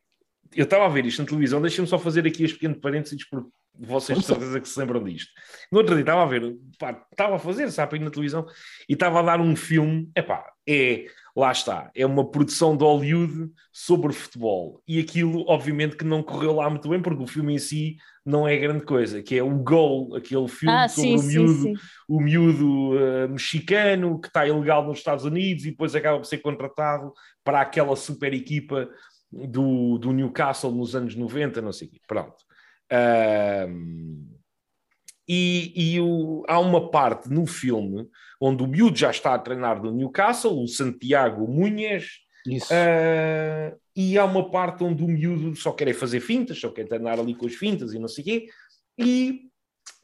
[0.55, 3.49] eu estava a ver isto na televisão, deixa-me só fazer aqui este pequeno parênteses, porque
[3.79, 5.31] vocês de certeza que se lembram disto.
[5.71, 8.45] No outro dia estava a ver, pá, estava a fazer sabe, na televisão
[8.89, 13.51] e estava a dar um filme, epá, é, lá está, é uma produção de Hollywood
[13.71, 14.81] sobre futebol.
[14.87, 18.47] E aquilo, obviamente, que não correu lá muito bem, porque o filme em si não
[18.47, 21.75] é grande coisa, que é o Goal, aquele filme ah, sobre sim, o miúdo, sim,
[21.75, 21.81] sim.
[22.09, 26.39] O miúdo uh, mexicano que está ilegal nos Estados Unidos e depois acaba por ser
[26.39, 27.13] contratado
[27.43, 28.89] para aquela super equipa
[29.31, 32.01] do, do Newcastle nos anos 90, não sei o quê.
[32.07, 32.46] Pronto.
[32.91, 34.27] Um,
[35.27, 38.07] e, e o, há uma parte no filme
[38.39, 42.05] onde o miúdo já está a treinar no Newcastle, o Santiago Munhas,
[42.47, 46.87] uh, e há uma parte onde o miúdo só quer é fazer fintas, só quer
[46.87, 48.47] treinar ali com as fintas e não sei o quê,
[48.97, 49.49] e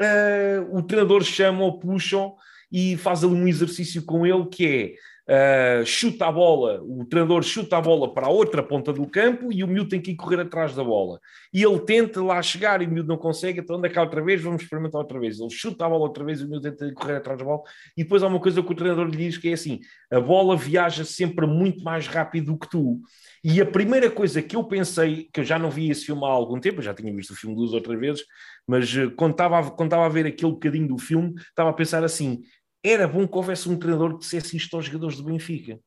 [0.01, 2.35] uh, o treinador chama ou puxam
[2.71, 4.93] e faz ali um exercício com ele que é
[5.25, 9.53] Uh, chuta a bola, o treinador chuta a bola para a outra ponta do campo
[9.53, 11.17] e o miúdo tem que ir correr atrás da bola.
[11.53, 14.41] E ele tenta lá chegar e o miúdo não consegue, então anda cá outra vez,
[14.41, 15.39] vamos experimentar outra vez.
[15.39, 17.61] Ele chuta a bola outra vez e o miúdo tenta correr atrás da bola.
[17.95, 19.79] E depois há uma coisa que o treinador lhe diz que é assim:
[20.11, 22.99] a bola viaja sempre muito mais rápido do que tu.
[23.41, 26.27] E a primeira coisa que eu pensei, que eu já não vi esse filme há
[26.27, 28.23] algum tempo, eu já tinha visto o filme duas ou três vezes,
[28.67, 32.03] mas eh, quando estava, quando estava a ver aquele bocadinho do filme, estava a pensar
[32.03, 32.41] assim:
[32.83, 35.79] era bom que houvesse um treinador que dissesse isto aos jogadores do Benfica.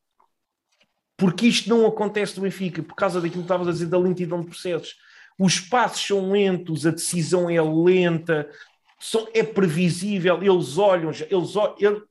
[1.15, 4.41] Porque isto não acontece do Benfica, por causa daquilo que estavas a dizer da lentidão
[4.41, 4.95] de processos.
[5.39, 8.49] Os passos são lentos, a decisão é lenta,
[8.99, 11.53] são, é previsível, eles olham, eles,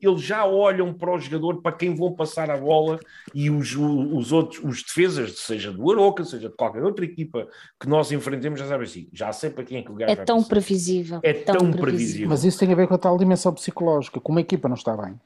[0.01, 3.01] eles já olham para o jogador, para quem vão passar a bola
[3.35, 7.49] e os, os outros, os defesas, seja do Aroca, seja de qualquer outra equipa
[7.81, 10.17] que nós enfrentemos, já sabem assim, já sei para quem é que o gajo É
[10.17, 10.49] tão passar.
[10.49, 11.21] previsível.
[11.25, 11.83] É tão, tão previsível.
[11.83, 12.29] previsível.
[12.29, 14.97] Mas isso tem a ver com a tal dimensão psicológica, como a equipa não está
[14.97, 15.21] bem.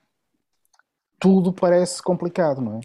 [1.19, 2.81] Tudo parece complicado, não é?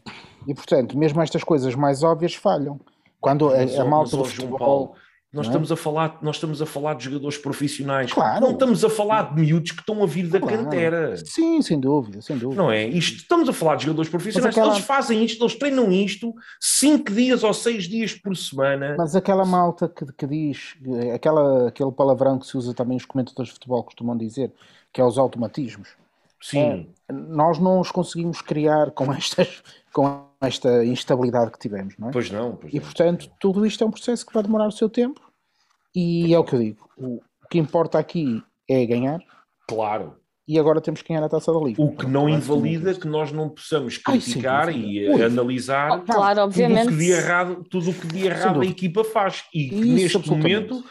[0.45, 2.79] E portanto, mesmo estas coisas mais óbvias falham.
[3.21, 4.95] Quando a, a malta do futebol
[5.35, 5.49] nós, é?
[5.49, 8.13] estamos a falar, nós estamos a falar de jogadores profissionais.
[8.13, 8.39] Claro.
[8.39, 10.57] Não estamos a falar de miúdos que estão a vir da claro.
[10.57, 11.17] cantera.
[11.17, 12.61] Sim, sem dúvida, sem dúvida.
[12.61, 12.87] Não é?
[12.87, 14.55] Isto, estamos a falar de jogadores profissionais.
[14.55, 14.73] Aquela...
[14.73, 18.95] Eles fazem isto, eles treinam isto cinco dias ou seis dias por semana.
[18.97, 20.75] Mas aquela malta que, que diz,
[21.13, 24.53] aquela, aquele palavrão que se usa também os comentadores de futebol costumam dizer,
[24.93, 25.89] que é os automatismos.
[26.41, 26.87] Sim.
[27.09, 29.61] É, nós não os conseguimos criar com estas
[29.95, 32.11] com esta instabilidade que tivemos, não é?
[32.11, 32.57] Pois não.
[32.57, 32.83] Pois e não.
[32.83, 35.21] portanto, tudo isto é um processo que vai demorar o seu tempo
[35.95, 36.89] e é o que eu digo.
[36.97, 39.21] O, que importa aqui é ganhar.
[39.69, 40.17] Claro.
[40.45, 41.81] E agora temos que ganhar a taça da Liga.
[41.81, 45.23] O que não invalida que nós não possamos criticar Ai, sim, e Ui.
[45.23, 46.87] analisar oh, claro, obviamente.
[46.87, 49.45] tudo o que de errado, tudo o que de errado a equipa faz.
[49.53, 50.83] E que Isso, neste momento,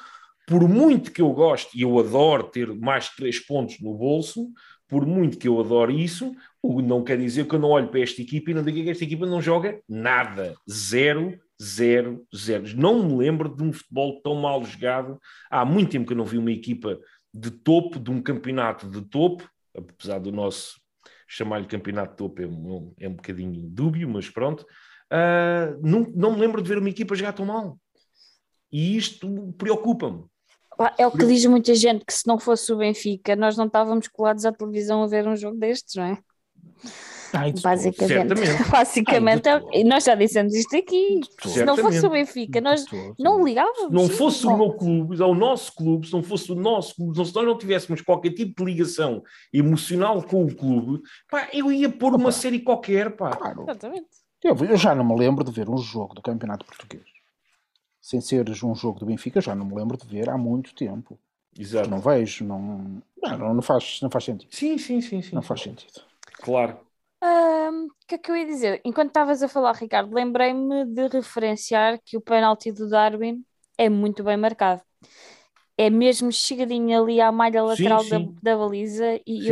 [0.47, 4.49] por muito que eu goste e eu adoro ter mais de três pontos no bolso,
[4.88, 8.20] por muito que eu adore isso, não quer dizer que eu não olho para esta
[8.23, 10.55] equipa e não diga que esta equipa não joga nada.
[10.70, 12.64] Zero zero, zero.
[12.77, 15.18] Não me lembro de um futebol tão mal jogado.
[15.51, 16.99] Há muito tempo que eu não vi uma equipa
[17.33, 20.81] de topo, de um campeonato de topo, apesar do nosso
[21.27, 24.64] chamar-lhe campeonato de topo é um, é um bocadinho dúbio, mas pronto.
[25.12, 27.79] Uh, não, não me lembro de ver uma equipa jogar tão mal.
[28.70, 30.25] E isto preocupa-me.
[30.99, 34.09] É o que diz muita gente, que se não fosse o Benfica, nós não estávamos
[34.09, 36.19] colados à televisão a ver um jogo destes, não é?
[37.33, 38.35] Ai, basicamente,
[38.71, 41.21] basicamente Ai, é nós já dissemos isto aqui.
[41.43, 42.85] Se não fosse o Benfica, nós
[43.19, 43.89] não ligávamos.
[43.89, 47.15] Se não fosse o meu clube, o nosso clube, se não fosse o nosso clube,
[47.15, 51.91] se nós não tivéssemos qualquer tipo de ligação emocional com o clube, pá, eu ia
[51.91, 53.31] pôr uma série qualquer, pá.
[53.31, 53.63] Claro.
[53.63, 54.07] Exatamente.
[54.43, 57.13] Eu, eu já não me lembro de ver um jogo do Campeonato Português.
[58.05, 61.19] Sem ser um jogo do Benfica, já não me lembro de ver há muito tempo.
[61.59, 61.88] Exato.
[61.88, 64.55] Não vejo, não, não, não, faz, não faz sentido.
[64.55, 65.23] Sim, sim, sim.
[65.23, 66.03] sim não faz sentido.
[66.43, 66.79] Claro.
[67.23, 68.83] O que é que eu ia dizer?
[68.85, 73.43] Enquanto estavas a falar, Ricardo, lembrei-me de referenciar que o penalti do Darwin
[73.79, 74.83] é muito bem marcado.
[75.77, 78.35] É mesmo chegadinho ali à malha lateral sim, sim.
[78.43, 79.49] Da, da baliza e sim.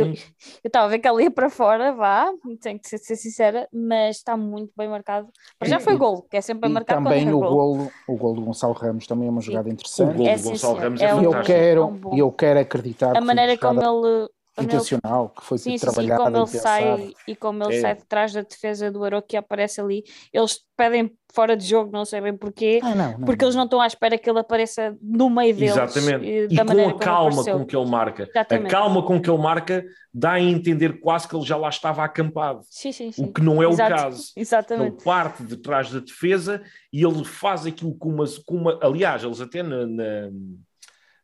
[0.63, 2.31] eu estava a ver que ela ia para fora, vá,
[2.61, 5.27] tenho que ser, ser sincera, mas está muito bem marcado.
[5.59, 7.89] Mas já foi gol, que é sempre bem marcado também o gol.
[8.07, 10.11] o gol do Gonçalo Ramos também é uma jogada interessante.
[10.11, 13.17] O gol do é, Gonçalo Ramos é, é eu quero, é um eu quero acreditar
[13.17, 14.29] a maneira como ele
[14.61, 17.81] intencional que foi sim, trabalhado sim, como ele sai e como ele é.
[17.81, 21.91] sai de trás da defesa do Aroca que aparece ali eles pedem fora de jogo
[21.91, 23.47] não sei bem porquê ah, não, não, porque não.
[23.47, 26.89] eles não estão à espera que ele apareça no meio deles exatamente e, e com
[26.89, 28.67] a calma com que ele marca exatamente.
[28.67, 32.03] a calma com que ele marca dá a entender quase que ele já lá estava
[32.03, 33.23] acampado sim, sim, sim.
[33.23, 33.93] o que não é Exato.
[33.93, 36.61] o caso exatamente ele parte de trás da defesa
[36.91, 40.29] e ele faz aquilo com uma, com uma aliás eles até na, na,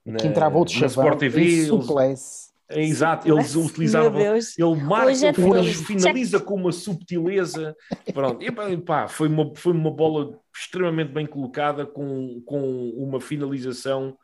[0.03, 4.21] na que entrava outro chavão, Sport TV eles, é, exato, eles utilizavam.
[4.21, 7.75] Ele marca, é ele finaliza com uma subtileza.
[8.13, 14.15] Pronto, e, pá, foi, uma, foi uma bola extremamente bem colocada, com, com uma finalização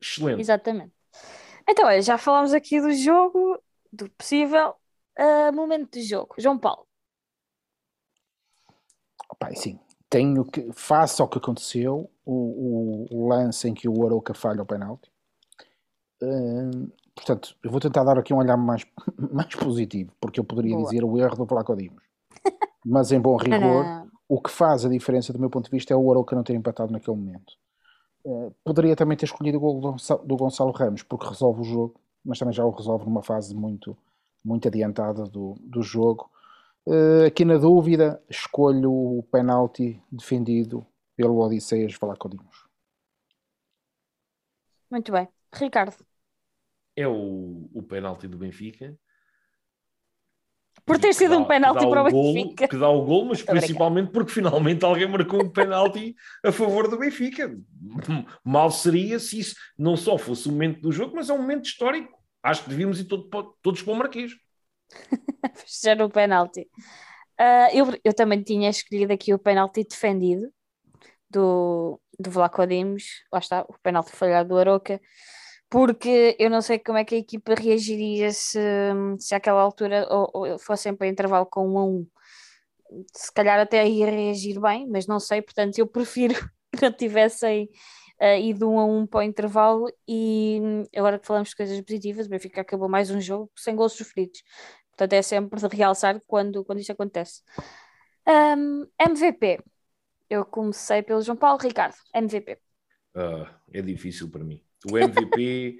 [0.00, 0.40] excelente.
[0.40, 0.92] Exatamente.
[1.66, 3.58] Então, olha, já falámos aqui do jogo,
[3.90, 4.74] do possível
[5.18, 6.34] uh, momento de jogo.
[6.36, 6.86] João Paulo.
[9.54, 9.78] Sim,
[10.10, 14.62] tenho que, face ao que aconteceu, o, o, o lance em que o Aroca falha
[14.62, 15.10] o penalti.
[16.22, 18.84] Uh, portanto, eu vou tentar dar aqui um olhar mais,
[19.32, 20.84] mais positivo, porque eu poderia Boa.
[20.84, 22.02] dizer o erro do Vlaco Dimos.
[22.84, 25.96] Mas em bom rigor, o que faz a diferença do meu ponto de vista é
[25.96, 27.54] o Arouca não ter empatado naquele momento.
[28.24, 32.00] Uh, poderia também ter escolhido o gol do, do Gonçalo Ramos, porque resolve o jogo,
[32.24, 33.96] mas também já o resolve numa fase muito,
[34.42, 36.30] muito adiantada do, do jogo.
[36.86, 42.66] Uh, aqui na dúvida, escolho o penalti defendido pelo Odisseias Vlaco Dimos.
[44.90, 45.28] Muito bem.
[45.52, 45.96] Ricardo
[46.96, 48.96] é o, o penalti do Benfica.
[50.84, 52.68] Por ter sido dá, um penalti para o Benfica.
[52.68, 56.98] que dá o gol, mas principalmente porque finalmente alguém marcou um penalti a favor do
[56.98, 57.56] Benfica.
[58.44, 61.66] Mal seria se isso não só fosse o momento do jogo, mas é um momento
[61.66, 62.22] histórico.
[62.42, 63.28] Acho que devíamos ir todo,
[63.62, 64.32] todos para o Marquês.
[65.54, 66.68] Fechar o penalti.
[67.40, 70.52] Uh, eu, eu também tinha escolhido aqui o penalti defendido
[71.30, 73.04] do, do Vlaco Dimos.
[73.32, 75.00] Lá está, o penalti falhado do Aroca
[75.68, 78.58] porque eu não sei como é que a equipa reagiria se,
[79.18, 82.06] se àquela altura ou, ou fossem para intervalo com um a um.
[83.14, 86.34] Se calhar até ia reagir bem, mas não sei, portanto eu prefiro
[86.72, 87.68] que não tivessem
[88.20, 90.60] uh, ido um a um para o intervalo e
[90.94, 94.42] agora que falamos de coisas positivas, o Benfica acabou mais um jogo sem gols sofridos.
[94.90, 97.42] Portanto é sempre de realçar quando, quando isso acontece.
[98.28, 99.60] Um, MVP.
[100.30, 101.96] Eu comecei pelo João Paulo Ricardo.
[102.14, 102.54] MVP.
[103.14, 105.78] Uh, ah, é difícil para mim o MVP.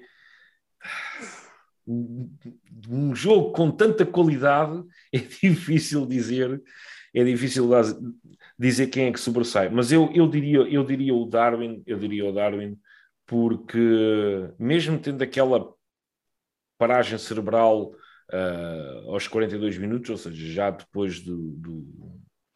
[1.87, 6.61] um jogo com tanta qualidade é difícil dizer
[7.13, 7.69] é difícil
[8.57, 12.25] dizer quem é que sobressai mas eu, eu diria eu diria o Darwin eu diria
[12.25, 12.75] o Darwin
[13.27, 13.77] porque
[14.57, 15.71] mesmo tendo aquela
[16.77, 17.91] paragem cerebral
[18.33, 21.85] uh, aos 42 minutos ou seja já depois do, do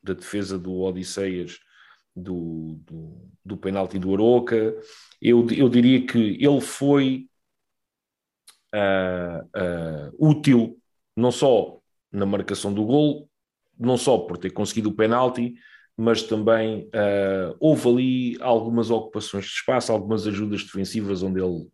[0.01, 1.59] da defesa do Odisseias
[2.19, 4.75] do, do, do penalti do Aroca
[5.21, 7.27] eu, eu diria que ele foi
[8.73, 10.77] uh, uh, útil
[11.15, 11.79] não só
[12.11, 13.29] na marcação do gol,
[13.77, 15.55] não só por ter conseguido o penalti,
[15.97, 21.67] mas também uh, houve ali algumas ocupações de espaço, algumas ajudas defensivas onde ele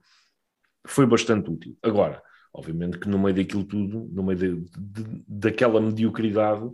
[0.88, 1.78] foi bastante útil.
[1.84, 6.68] Agora, obviamente que no meio daquilo tudo, no meio de, de, daquela mediocridade,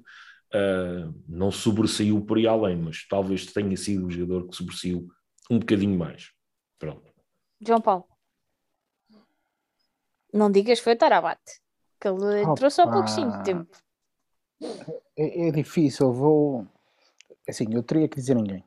[0.53, 5.07] uh, não sobressaiu por aí além, mas talvez tenha sido o jogador que sobressaiu
[5.49, 6.31] um bocadinho mais.
[6.79, 7.11] Pronto.
[7.59, 8.05] João Paulo.
[10.33, 11.59] Não digas foi o Tarabate,
[11.99, 13.77] que ele entrou só há pouquinho de tempo.
[15.17, 16.67] É, é, difícil, vou.
[17.47, 18.63] Assim, eu teria que dizer ninguém.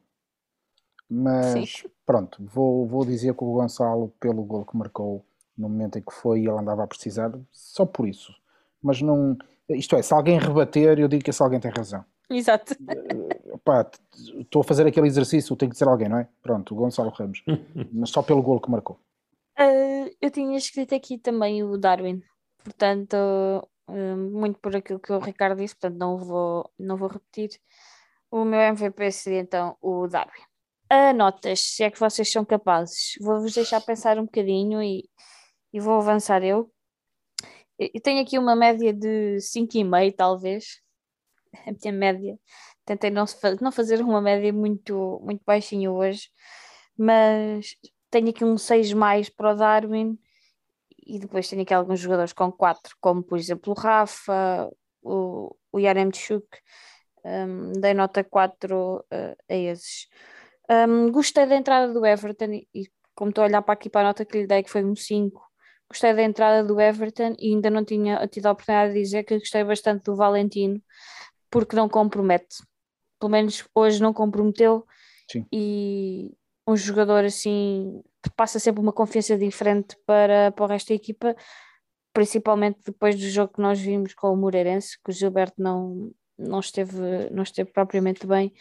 [1.09, 1.91] Mas Sim.
[2.05, 5.25] pronto, vou, vou dizer que o Gonçalo, pelo gol que marcou
[5.57, 8.35] no momento em que foi ele andava a precisar, só por isso.
[8.83, 9.37] Mas não.
[9.69, 12.05] Isto é, se alguém rebater, eu digo que esse alguém tem razão.
[12.31, 12.75] Exato.
[14.39, 16.29] estou a fazer aquele exercício, tem que dizer alguém, não é?
[16.43, 17.43] Pronto, o Gonçalo Ramos.
[17.93, 18.99] Mas só pelo gol que marcou.
[19.59, 22.23] Uh, eu tinha escrito aqui também o Darwin,
[22.65, 23.15] portanto,
[23.89, 27.61] uh, muito por aquilo que o Ricardo disse, portanto, não vou, não vou repetir.
[28.31, 30.43] O meu MVP seria então o Darwin.
[30.91, 35.09] A notas, se é que vocês são capazes, vou-vos deixar pensar um bocadinho e,
[35.73, 36.74] e vou avançar eu.
[37.79, 40.81] Eu tenho aqui uma média de 5,5, talvez,
[41.67, 42.39] a minha média.
[42.85, 43.25] Tentei não,
[43.61, 46.29] não fazer uma média muito, muito baixinha hoje,
[46.97, 47.77] mas
[48.11, 50.19] tenho aqui um 6 mais para o Darwin
[51.07, 54.71] e depois tenho aqui alguns jogadores com 4, como por exemplo o Rafa,
[55.03, 56.47] o, o Yaremchuk,
[57.25, 59.05] um, dei nota 4 uh,
[59.49, 60.09] a esses.
[60.71, 64.05] Um, gostei da entrada do Everton e, como estou a olhar para aqui para a
[64.05, 65.43] nota que lhe dei, que foi um 5,
[65.89, 69.39] gostei da entrada do Everton e ainda não tinha tido a oportunidade de dizer que
[69.39, 70.83] gostei bastante do Valentino,
[71.51, 72.57] porque não compromete.
[73.19, 74.87] Pelo menos hoje não comprometeu.
[75.31, 75.47] Sim.
[75.53, 76.33] E
[76.67, 78.03] um jogador assim
[78.37, 81.37] passa sempre uma confiança diferente para, para o resto da equipa,
[82.13, 86.61] principalmente depois do jogo que nós vimos com o Moreirense, que o Gilberto não, não,
[86.61, 86.97] esteve,
[87.31, 88.53] não esteve propriamente bem.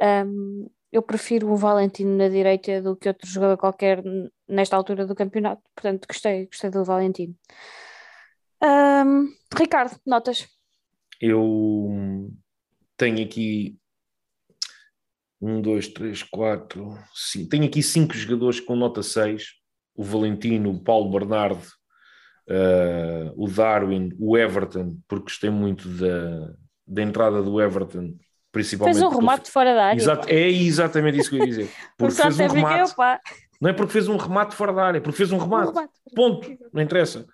[0.00, 4.02] Um, eu prefiro o Valentino na direita do que outro jogador qualquer
[4.48, 5.62] nesta altura do campeonato.
[5.74, 7.34] Portanto, gostei, gostei do Valentino.
[8.62, 10.48] Um, Ricardo, notas?
[11.20, 12.30] Eu
[12.96, 13.78] tenho aqui
[15.40, 17.48] um, dois, três, quatro, cinco.
[17.50, 19.44] Tenho aqui cinco jogadores com nota 6:
[19.94, 21.62] o Valentino, o Paulo Bernardo,
[22.48, 26.54] uh, o Darwin, o Everton, porque gostei muito da,
[26.86, 28.16] da entrada do Everton
[28.58, 28.96] principalmente.
[28.96, 29.52] Fez um remate porque...
[29.52, 30.00] fora da área.
[30.00, 31.70] Exato, é exatamente isso que eu ia dizer.
[31.96, 32.94] Porque fez um remate.
[33.60, 35.70] Não é porque fez um remate fora da área, porque fez um remate.
[35.70, 35.92] Um remate.
[36.14, 37.26] Ponto, não interessa.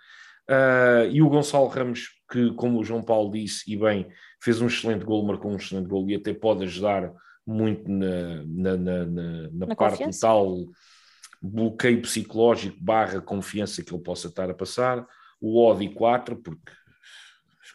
[0.48, 4.06] Uh, e o Gonçalo Ramos, que, como o João Paulo disse, e bem,
[4.40, 7.12] fez um excelente gol, marcou um excelente gol e até pode ajudar
[7.46, 10.66] muito na, na, na, na, na parte de tal
[11.42, 15.06] bloqueio psicológico barra confiança que ele possa estar a passar.
[15.38, 16.72] O Odi 4, porque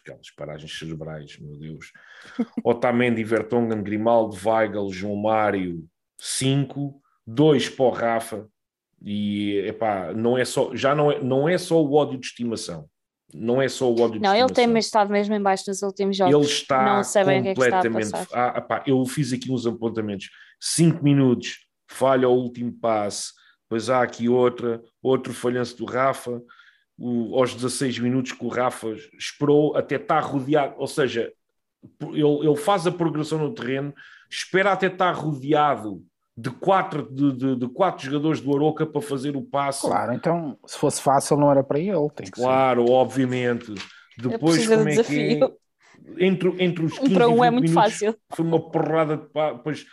[0.00, 1.92] aquelas paragens cerebrais, meu Deus.
[2.64, 5.86] Otamendi, Vertonghen, Grimaldo, Weigl, João Mário,
[6.18, 8.48] 5, 2 para o Rafa,
[9.02, 12.88] e epá, não é só, já não é, não é só o ódio de estimação.
[13.32, 16.16] Não é só o ódio de Não, ele tem estado mesmo em baixo nos últimos
[16.16, 16.34] jogos.
[16.34, 18.08] Ele está não sabem completamente.
[18.08, 20.28] O que é que está a ah, epá, eu fiz aqui uns apontamentos.
[20.58, 23.32] 5 minutos, falha o último passe,
[23.62, 26.42] depois há aqui outra, outro falhanço do Rafa,
[27.00, 31.32] o, aos 16 minutos que o Rafa esperou até estar rodeado, ou seja,
[32.02, 33.94] ele, ele faz a progressão no terreno,
[34.28, 36.04] espera até estar rodeado
[36.36, 39.86] de quatro, de, de, de, quatro jogadores do Aroca para fazer o passe.
[39.86, 42.08] Claro, então se fosse fácil não era para ele.
[42.30, 42.92] claro, ser.
[42.92, 43.74] obviamente.
[44.18, 45.38] Depois como é desafio.
[45.38, 46.26] que é?
[46.26, 48.16] Entre, entre os 15 um para um é muito minutos, fácil.
[48.30, 49.86] Foi uma porrada de pá, depois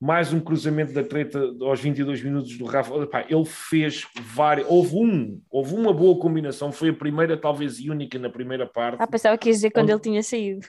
[0.00, 2.94] mais um cruzamento da treta aos 22 minutos do Rafa.
[3.02, 4.66] Epá, ele fez várias.
[4.68, 9.02] Houve um, houve uma boa combinação, foi a primeira, talvez única na primeira parte.
[9.02, 9.92] Ah, pensava que ia dizer quando onde...
[9.92, 10.66] ele tinha saído.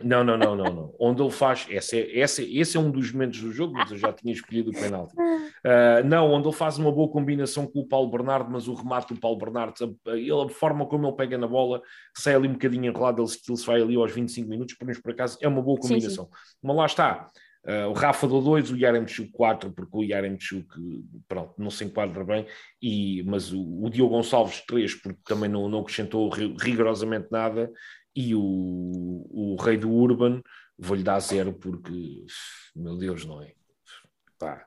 [0.00, 0.94] Não, não, não, não, não.
[0.98, 1.66] Onde ele faz.
[1.68, 4.70] Esse é, esse, esse é um dos momentos do jogo, mas eu já tinha escolhido
[4.70, 5.12] o penalti.
[5.16, 9.12] Uh, não, onde ele faz uma boa combinação com o Paulo Bernardo, mas o remate
[9.12, 11.82] do Paulo Bernardo, a, a, a forma como ele pega na bola,
[12.16, 15.12] sai ali um bocadinho enrolado, ele, ele se vai ali aos 25 minutos, por por
[15.12, 16.26] acaso, é uma boa combinação.
[16.26, 16.58] Sim, sim.
[16.62, 17.28] Mas lá está.
[17.64, 20.68] Uh, o Rafa deu 2, o Yaremchuk 4, porque o Yaremchuk,
[21.26, 22.46] pronto, não se enquadra bem,
[22.80, 27.70] e, mas o, o Diogo Gonçalves 3, porque também não, não acrescentou rigorosamente nada,
[28.16, 30.40] e o, o Rei do Urban
[30.78, 32.24] vou-lhe dar zero, porque,
[32.74, 33.52] meu Deus, não é?
[34.38, 34.66] Pá,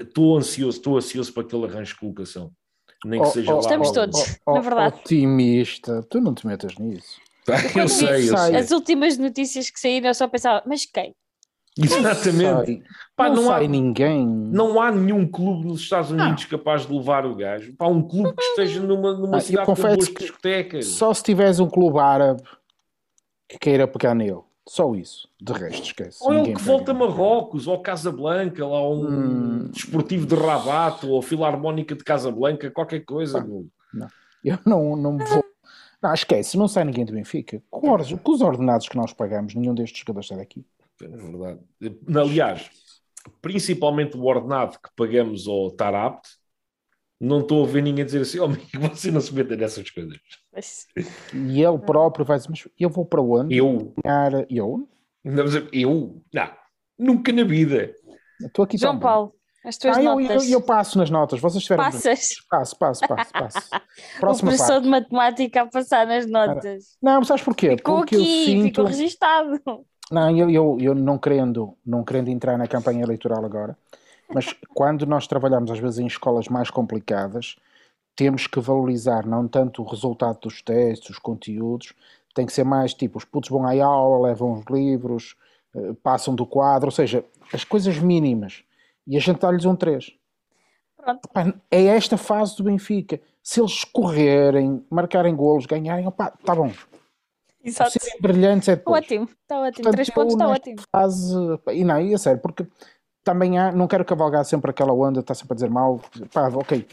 [0.00, 2.52] estou ansioso, estou ansioso para que ele arranje colocação.
[3.04, 3.60] Nem que oh, seja oh, lá.
[3.60, 4.96] Estamos todos, oh, na verdade.
[4.96, 7.20] Otimista, tu não te metas nisso.
[7.74, 8.56] Eu sei, eu sei.
[8.56, 11.14] As últimas notícias que saíram, eu só pensava, mas quem?
[11.84, 12.82] Exatamente.
[13.16, 14.26] Pá, não, não sai há, ninguém.
[14.26, 16.50] Não há nenhum clube nos Estados Unidos não.
[16.50, 17.74] capaz de levar o gajo.
[17.74, 20.86] Pá, um clube que esteja numa, numa ah, cidade com boas discotecas.
[20.86, 22.42] Só se tiveres um clube árabe
[23.48, 24.40] que queira pegar nele.
[24.66, 25.28] Só isso.
[25.40, 26.18] De resto, esquece.
[26.20, 29.70] Ou ele que volta a Marrocos, ou Casablanca, lá um hum.
[29.72, 33.44] desportivo de Rabat, ou Filarmónica de Casablanca, qualquer coisa.
[33.92, 34.08] não.
[34.42, 35.44] Eu não, não vou.
[36.02, 37.62] Não, esquece, não sai ninguém do Benfica.
[37.68, 40.64] Com, com os ordenados que nós pagamos, nenhum destes jogadores sai daqui.
[41.02, 41.60] É verdade.
[42.14, 42.70] Aliás,
[43.40, 46.28] principalmente o ordenado que pagamos ao Tarapt,
[47.20, 50.18] não estou a ver ninguém dizer assim, homem, oh, você não se meta nessas coisas.
[51.34, 53.54] E ele próprio vai dizer, mas eu vou para onde?
[53.56, 53.94] Eu?
[54.02, 54.46] Ganhar...
[54.48, 54.88] Eu?
[55.22, 56.22] Não, eu?
[56.32, 56.50] Não,
[56.98, 57.94] nunca na vida.
[58.40, 59.02] Estou aqui João também.
[59.02, 60.44] Paulo, as tuas ah, notas.
[60.44, 61.84] Eu, eu, eu, passo nas notas, vocês tiveram...
[61.84, 62.28] Passas?
[62.48, 63.70] Passo, passo, passo, passo.
[64.18, 64.84] Próxima o professor parte.
[64.84, 66.96] de matemática a passar nas notas.
[67.02, 67.76] Não, sabes porquê?
[67.76, 68.64] Ficou Porque aqui, eu sinto...
[68.64, 69.60] ficou registado.
[70.10, 73.78] Não, eu, eu, eu não, querendo, não querendo entrar na campanha eleitoral agora,
[74.32, 77.56] mas quando nós trabalhamos às vezes em escolas mais complicadas,
[78.16, 81.94] temos que valorizar não tanto o resultado dos testes, os conteúdos,
[82.34, 85.36] tem que ser mais tipo, os putos vão à aula, levam os livros,
[85.74, 88.62] eh, passam do quadro, ou seja, as coisas mínimas.
[89.06, 90.12] E a gente dá-lhes um 3.
[91.70, 93.20] é esta fase do Benfica.
[93.42, 96.70] Se eles correrem, marcarem golos, ganharem, opa, tá bom.
[97.62, 97.92] Exato.
[97.92, 99.04] Serem brilhantes é depois.
[99.04, 99.74] Ótimo, está ótimo.
[99.74, 100.76] Portanto, Três pontos está ótimo.
[100.90, 101.34] Fase,
[101.72, 102.66] e não, e é sério, porque
[103.22, 106.00] também há, não quero cavalgar sempre aquela onda, está sempre a dizer mal,
[106.32, 106.86] pá, ok.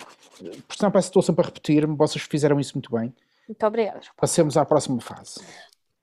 [0.67, 3.13] Por senão parece que estou sempre a repetir-me, vocês fizeram isso muito bem.
[3.47, 4.01] Muito obrigada.
[4.17, 5.39] Passemos à próxima fase.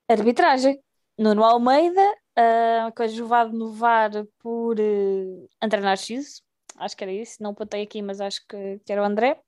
[0.09, 0.81] Arbitragem.
[1.17, 2.03] Nuno Almeida,
[2.37, 4.11] uh, coadjuvado no VAR
[4.41, 6.43] por uh, André Narciso.
[6.77, 9.41] acho que era isso, não apontei aqui, mas acho que, que era o André.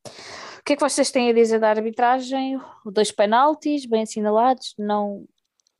[0.66, 2.60] O que é que vocês têm a dizer da arbitragem?
[2.84, 5.24] Dois penaltis bem assinalados, não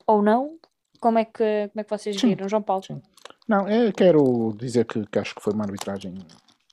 [0.07, 0.61] ou não?
[1.01, 2.49] Como é que, como é que vocês viram, Sim.
[2.49, 2.85] João Paulo?
[2.85, 3.03] Sim.
[3.49, 6.15] Não, eu quero dizer que, que, acho que foi uma arbitragem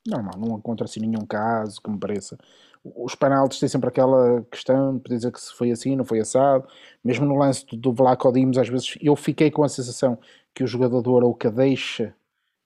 [0.07, 2.37] normal, não encontro assim nenhum caso que me pareça.
[2.83, 6.67] Os penaltis têm sempre aquela questão de dizer que se foi assim, não foi assado.
[7.03, 10.19] Mesmo no lance do, do Vlaco Dimos, às vezes eu fiquei com a sensação
[10.53, 12.13] que o jogador do Arauca deixa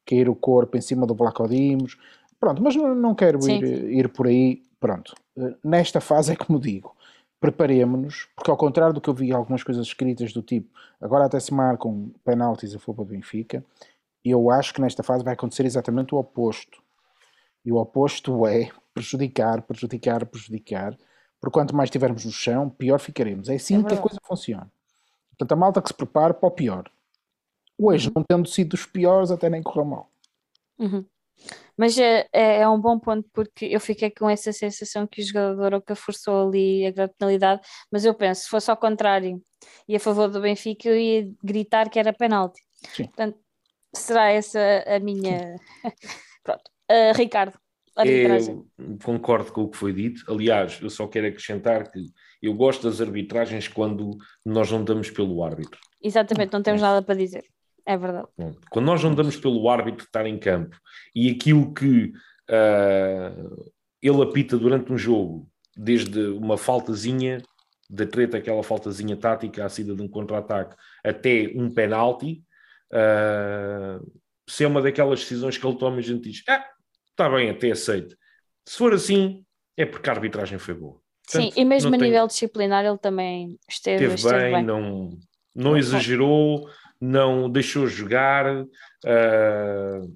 [0.06, 1.98] cair o corpo em cima do Vlaco Dimos.
[2.38, 4.67] Pronto, mas não, não quero ir, ir por aí.
[4.80, 5.16] Pronto,
[5.64, 6.96] nesta fase é como digo,
[7.40, 10.70] preparemos-nos, porque ao contrário do que eu vi algumas coisas escritas do tipo,
[11.02, 13.64] agora até se marcam penaltis a favor do Benfica,
[14.24, 16.82] eu acho que nesta fase vai acontecer exatamente o oposto.
[17.64, 20.98] E o oposto é prejudicar, prejudicar, prejudicar,
[21.40, 23.50] porque quanto mais estivermos no chão, pior ficaremos.
[23.50, 24.72] É assim é que a coisa funciona.
[25.30, 26.90] Portanto, a malta que se prepara para o pior.
[27.78, 28.14] Hoje, uhum.
[28.18, 30.10] não tendo sido dos piores, até nem correu mal.
[30.80, 31.06] Uhum.
[31.78, 35.26] Mas é, é, é, um bom ponto porque eu fiquei com essa sensação que o
[35.26, 37.62] jogador que forçou ali a grande penalidade,
[37.92, 39.42] mas eu penso, se fosse ao contrário
[39.88, 42.60] e a favor do Benfica, eu ia gritar que era penalti.
[42.94, 43.06] Sim.
[43.06, 43.38] Portanto,
[43.96, 45.56] será essa a minha.
[46.44, 46.64] Pronto.
[46.90, 47.60] Uh, Ricardo,
[47.96, 48.64] arbitragem.
[48.78, 50.24] Eu concordo com o que foi dito.
[50.32, 52.06] Aliás, eu só quero acrescentar que
[52.42, 55.80] eu gosto das arbitragens quando nós não damos pelo árbitro.
[56.02, 57.44] Exatamente, não temos nada para dizer.
[57.88, 58.28] É verdade.
[58.70, 60.78] Quando nós não damos pelo árbitro estar em campo
[61.16, 62.12] e aquilo que
[62.50, 63.66] uh,
[64.02, 67.42] ele apita durante um jogo, desde uma faltazinha
[67.90, 72.44] da treta, aquela faltazinha tática à saída de um contra-ataque, até um penalti,
[72.92, 74.06] uh,
[74.50, 76.66] se é uma daquelas decisões que ele toma, a gente diz: ah,
[77.10, 78.18] está bem, até aceito.
[78.68, 79.46] Se for assim,
[79.78, 81.00] é porque a arbitragem foi boa.
[81.24, 82.10] Portanto, Sim, e mesmo a tem...
[82.10, 85.10] nível disciplinar ele também esteve, esteve, esteve bem, bem, não,
[85.56, 86.70] não exagerou,
[87.00, 88.68] não deixou jogar, uh,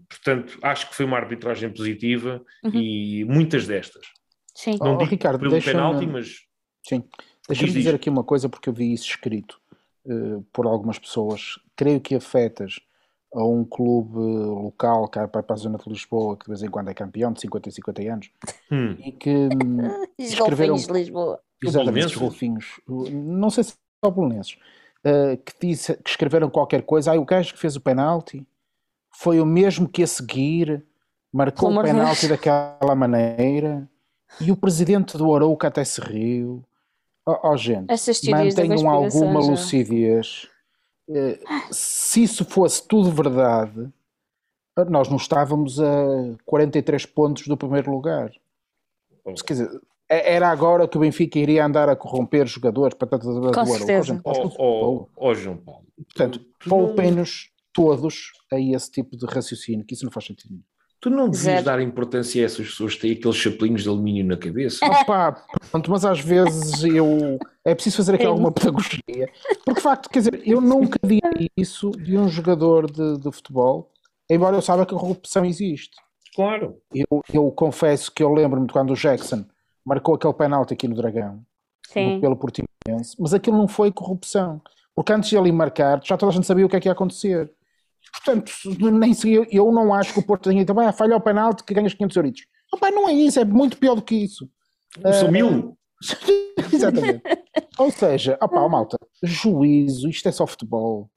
[0.10, 2.72] portanto, acho que foi uma arbitragem positiva uhum.
[2.74, 4.06] e muitas destas.
[4.56, 4.78] Sim.
[4.80, 6.42] Não oh, digo Ricardo, pelo penalti, mas.
[6.88, 7.04] Sim,
[7.48, 9.60] deixa-me dizer aqui uma coisa porque eu vi isso escrito
[10.06, 11.60] uh, por algumas pessoas.
[11.76, 12.80] Creio que afetas
[13.34, 16.70] a um clube local que vai para a zona de Lisboa, que de vez em
[16.70, 18.30] quando é campeão de 50 e 50 anos,
[18.70, 18.96] hum.
[19.00, 20.74] e que hum, escreveram.
[20.74, 21.40] Golfinhos de Lisboa.
[21.64, 22.82] Exatamente, os golfinhos.
[22.88, 24.58] Não sei se são bolonenses
[25.06, 27.12] uh, que, disse, que escreveram qualquer coisa.
[27.12, 28.46] Ah, o gajo que fez o penalti
[29.10, 30.86] foi o mesmo que a seguir
[31.32, 33.90] marcou Como o penalti daquela maneira
[34.40, 36.64] e o presidente do Arouca até se riu.
[37.26, 37.88] Ó oh, oh, gente,
[38.30, 40.48] mantenham alguma lucidez.
[41.08, 41.38] Uh,
[41.72, 43.92] se isso fosse tudo verdade,
[44.90, 48.32] nós não estávamos a 43 pontos do primeiro lugar.
[49.46, 49.82] Quer dizer,
[50.12, 54.20] era agora que o Benfica iria andar a corromper jogadores para tanto do Com certeza.
[54.26, 55.86] Ó oh, João Paulo.
[55.96, 60.64] Portanto, poupem-nos todos a esse tipo de raciocínio, que isso não faz sentido nenhum.
[61.00, 64.38] Tu não devias dar importância a essas pessoas que têm aqueles chapelinhos de alumínio na
[64.38, 64.86] cabeça?
[64.86, 67.40] Opa, pronto, mas às vezes eu.
[67.66, 69.02] É preciso fazer aqui alguma pedagogia.
[69.66, 73.92] Porque, de facto, quer dizer, eu nunca diria isso de um jogador de, de futebol,
[74.30, 75.96] embora eu saiba que a corrupção existe.
[76.36, 76.78] Claro.
[76.94, 79.44] Eu, eu confesso que eu lembro-me de quando o Jackson
[79.86, 81.44] marcou aquele penalti aqui no Dragão,
[81.88, 82.20] Sim.
[82.20, 84.62] pelo Portimonense, mas aquilo não foi corrupção,
[84.96, 86.94] porque antes de ele marcar, já toda a gente sabia o que é que ia
[86.94, 87.52] acontecer.
[88.14, 88.52] Portanto,
[88.92, 91.94] nem eu, eu não acho que o Porto tenha também falha o penalti que ganhas
[91.94, 92.42] 500 euros.
[92.74, 94.50] Opa, não é isso, é muito pior do que isso.
[95.20, 95.78] São uh, mil.
[96.74, 97.22] Exatamente.
[97.78, 101.10] Ou seja, opa, oh, malta, juízo, isto é só futebol.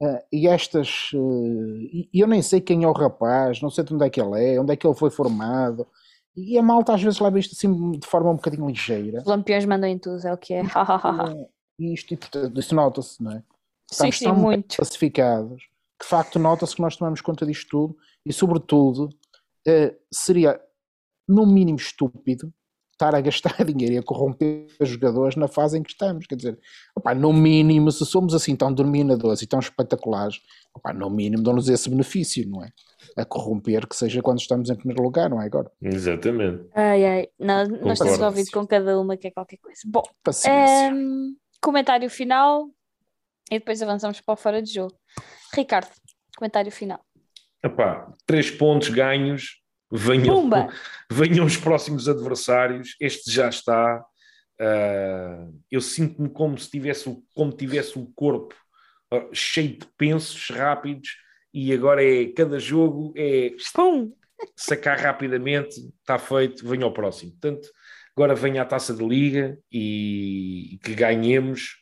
[0.00, 1.10] Uh, e estas.
[1.14, 4.54] Uh, eu nem sei quem é o rapaz, não sei de onde é que ele
[4.54, 5.86] é, onde é que ele foi formado.
[6.36, 9.20] E a malta às vezes leva isto assim de forma um bocadinho ligeira.
[9.20, 10.62] Os lampiões mandam em tudo, é o que é.
[11.78, 12.16] e isto,
[12.56, 13.42] isto nota-se, não é?
[13.90, 14.76] Sim, sim, muito.
[14.76, 15.62] classificados.
[16.00, 19.08] De facto, nota-se que nós tomamos conta disto tudo e, sobretudo,
[19.66, 20.60] eh, seria
[21.28, 22.52] no mínimo estúpido
[22.92, 26.26] estar a gastar dinheiro e a corromper os jogadores na fase em que estamos.
[26.26, 26.58] Quer dizer,
[26.96, 30.40] opa, no mínimo, se somos assim tão dominadores e tão espetaculares,
[30.74, 32.70] opa, no mínimo dão-nos esse benefício, não é?
[33.16, 35.70] A corromper que seja quando estamos em primeiro lugar, não é agora?
[35.80, 36.68] Exatamente.
[36.74, 39.80] Ai, ai, nós, nós estamos ouvido com cada uma que é qualquer coisa.
[39.86, 40.02] Bom,
[40.92, 42.68] um, comentário final
[43.50, 44.94] e depois avançamos para o fora de jogo.
[45.54, 45.90] Ricardo,
[46.36, 47.00] comentário final.
[47.62, 50.50] Epá, três pontos ganhos venham,
[51.10, 54.04] venham os próximos adversários, este já está.
[54.60, 58.54] Uh, eu sinto-me como se tivesse, como tivesse o corpo
[59.12, 61.23] uh, cheio de pensos rápidos
[61.54, 64.12] e agora é cada jogo é Pum.
[64.56, 67.30] sacar rapidamente, está feito, venha ao próximo.
[67.30, 67.68] Portanto,
[68.16, 71.76] agora venha a taça de liga e, e que ganhemos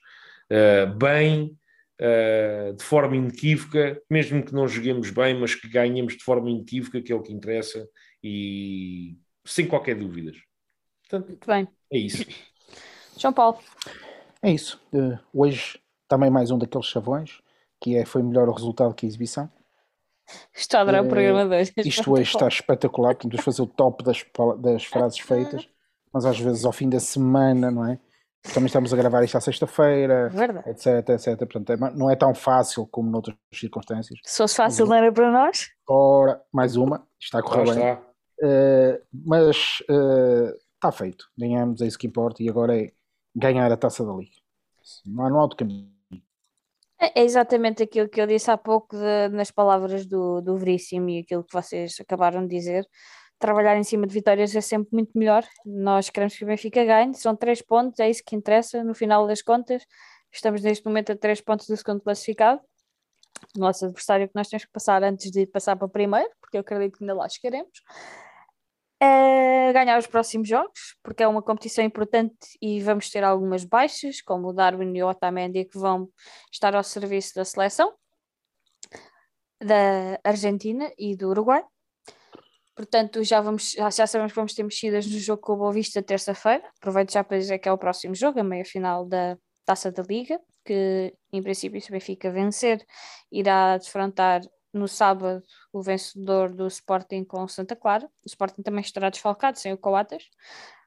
[0.52, 1.56] uh, bem,
[1.98, 7.00] uh, de forma inequívoca, mesmo que não joguemos bem, mas que ganhemos de forma inequívoca,
[7.00, 7.88] que é o que interessa,
[8.22, 9.16] e
[9.46, 10.36] sem qualquer dúvidas.
[11.08, 11.66] Portanto, Muito bem.
[11.90, 12.26] É isso.
[13.16, 13.58] João Paulo.
[14.42, 14.78] É isso.
[14.92, 17.40] Uh, hoje também mais um daqueles chavões,
[17.80, 19.50] que é, foi melhor o resultado que a exibição.
[20.54, 21.72] Estou a adorar uh, o programa 2.
[21.78, 24.24] Isto hoje está espetacular, podemos fazer o top das,
[24.58, 25.68] das frases feitas,
[26.12, 27.98] mas às vezes ao fim da semana, não é?
[28.52, 30.28] Também estamos a gravar isto à sexta-feira,
[30.66, 31.38] etc, etc.
[31.38, 34.18] Portanto, é, não é tão fácil como noutras circunstâncias.
[34.24, 35.68] Se fosse fácil, não era para nós?
[35.88, 37.92] Ora, mais uma, está a correr bem.
[38.42, 42.90] Uh, mas uh, está feito, ganhamos, é isso que importa, e agora é
[43.36, 44.32] ganhar a taça da Liga.
[45.06, 45.91] Não há, não há outro caminho.
[47.02, 51.08] É, é exatamente aquilo que eu disse há pouco de, nas palavras do, do Veríssimo
[51.10, 52.86] e aquilo que vocês acabaram de dizer
[53.42, 55.44] trabalhar em cima de vitórias é sempre muito melhor.
[55.66, 59.26] Nós queremos que o Benfica ganhe, são três pontos, é isso que interessa no final
[59.26, 59.82] das contas.
[60.32, 62.60] Estamos neste momento a três pontos do segundo classificado.
[63.56, 66.56] O nosso adversário que nós temos que passar antes de passar para o primeiro, porque
[66.56, 67.82] eu acredito que ainda lá chegaremos.
[69.04, 74.22] É ganhar os próximos jogos, porque é uma competição importante e vamos ter algumas baixas,
[74.22, 76.08] como o Darwin e o Otamendi, que vão
[76.52, 77.92] estar ao serviço da seleção
[79.60, 81.64] da Argentina e do Uruguai.
[82.76, 85.72] Portanto, já, vamos, já, já, sabemos que vamos ter mexidas no jogo com o Boa
[85.72, 86.64] Vista terça-feira.
[86.80, 90.04] Aproveito já para dizer que é o próximo jogo, a meia final da Taça da
[90.04, 92.84] Liga, que em princípio, se o Benfica vencer,
[93.32, 94.42] irá defrontar
[94.72, 95.42] no sábado
[95.72, 98.06] o vencedor do Sporting com o Santa Clara.
[98.24, 100.24] O Sporting também estará desfalcado, sem o Coatas.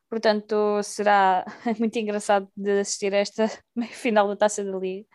[0.09, 1.45] Portanto, será
[1.79, 3.47] muito engraçado de assistir a esta
[3.91, 5.07] final da Taça da Liga.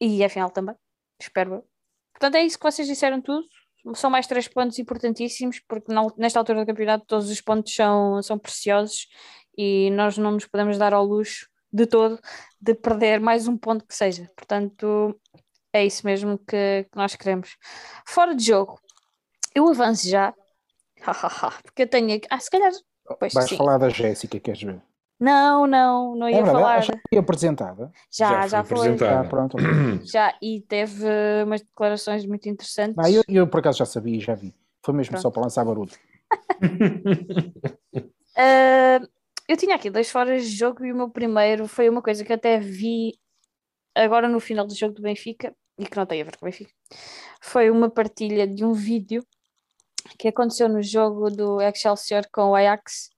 [0.00, 0.74] E a final também,
[1.20, 1.64] espero.
[2.12, 3.46] Portanto, é isso que vocês disseram tudo
[3.92, 8.38] são mais três pontos importantíssimos, porque nesta altura do campeonato todos os pontos são, são
[8.38, 9.08] preciosos
[9.58, 12.18] e nós não nos podemos dar ao luxo de todo
[12.60, 14.30] de perder mais um ponto que seja.
[14.36, 15.20] Portanto,
[15.74, 17.56] é isso mesmo que, que nós queremos.
[18.06, 18.78] Fora de jogo,
[19.52, 20.32] eu avanço já,
[21.62, 22.28] porque eu tenho aqui.
[22.30, 22.70] Ah, se calhar.
[23.18, 23.56] Pois, Vais sim.
[23.56, 24.80] falar da Jéssica, queres ver?
[25.20, 26.80] Não, não, não ia é falar.
[26.80, 27.92] Já foi apresentada?
[28.10, 28.78] Já, já, já foi.
[28.78, 29.26] Apresentada.
[29.26, 29.56] Ah, pronto.
[30.06, 31.04] já, e teve
[31.44, 32.96] umas declarações muito interessantes.
[32.96, 34.54] Não, eu, eu por acaso já sabia e já vi.
[34.84, 35.22] Foi mesmo pronto.
[35.22, 35.92] só para lançar barulho.
[37.98, 39.08] uh,
[39.48, 42.32] eu tinha aqui dois foras de jogo e o meu primeiro foi uma coisa que
[42.32, 43.18] até vi
[43.94, 46.48] agora no final do jogo do Benfica e que não tem a ver com o
[46.48, 46.72] Benfica.
[47.40, 49.24] Foi uma partilha de um vídeo
[50.18, 53.10] que aconteceu no jogo do Excelsior com o Ajax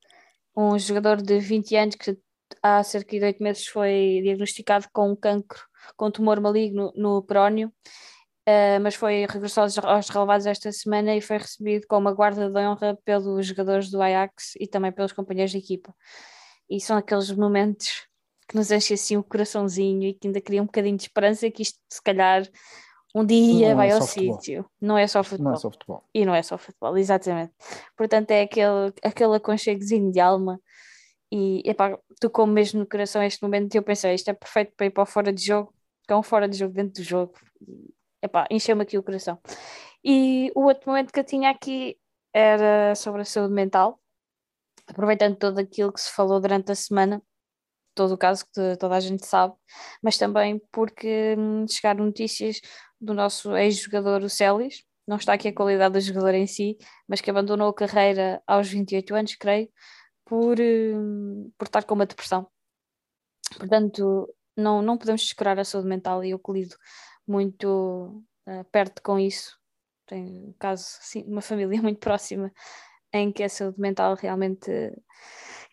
[0.57, 2.17] um jogador de 20 anos que
[2.63, 5.61] há cerca de 8 meses foi diagnosticado com um cancro,
[5.97, 7.69] com um tumor maligno no prónio,
[8.49, 12.49] uh, mas foi regressou aos, aos relevados esta semana e foi recebido com uma guarda
[12.49, 15.95] de honra pelos jogadores do Ajax e também pelos companheiros de equipa.
[16.71, 18.07] E são aqueles momentos
[18.49, 21.63] que nos enchem assim o coraçãozinho e que ainda cria um bocadinho de esperança que
[21.63, 22.49] isto se calhar
[23.15, 24.71] um dia não vai é ao sítio.
[24.79, 25.47] Não é só futebol.
[25.47, 26.05] Não é só futebol.
[26.13, 27.53] E não é só futebol, exatamente.
[27.97, 30.61] Portanto, é aquele, aquele aconchegozinho de alma.
[31.33, 34.87] E epá, tocou mesmo no coração este momento e eu pensei, isto é perfeito para
[34.87, 35.73] ir para o fora de jogo,
[36.07, 37.33] que é um fora de jogo dentro do jogo.
[38.23, 39.39] Epá, encheu-me aqui o coração.
[40.05, 41.99] E o outro momento que eu tinha aqui
[42.35, 43.99] era sobre a saúde mental,
[44.87, 47.23] aproveitando todo aquilo que se falou durante a semana,
[47.97, 49.55] todo o caso que toda a gente sabe,
[50.03, 52.61] mas também porque hum, chegaram notícias
[53.01, 54.85] do nosso ex-jogador, o Celis.
[55.07, 56.77] Não está aqui a qualidade do jogador em si,
[57.09, 59.69] mas que abandonou a carreira aos 28 anos, creio,
[60.25, 62.49] por, hum, por estar com uma depressão.
[63.59, 66.77] Portanto, não, não podemos descurar a saúde mental e eu lido
[67.27, 69.59] muito uh, perto com isso.
[70.07, 72.53] Tenho um caso, sim, uma família muito próxima
[73.13, 74.71] em que a saúde mental realmente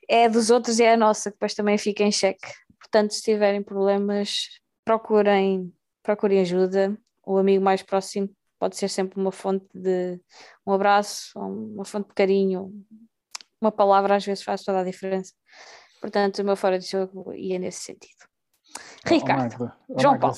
[0.09, 2.47] é dos outros e é a nossa, que depois também fica em xeque.
[2.79, 6.97] Portanto, se tiverem problemas, procurem, procurem ajuda.
[7.25, 8.29] O amigo mais próximo
[8.59, 10.19] pode ser sempre uma fonte de
[10.65, 12.71] um abraço, uma fonte de carinho.
[13.59, 15.33] Uma palavra às vezes faz toda a diferença.
[16.01, 18.27] Portanto, o meu fora de jogo ia nesse sentido.
[19.05, 19.71] Ricardo.
[19.87, 20.35] Oh, oh, João Paulo.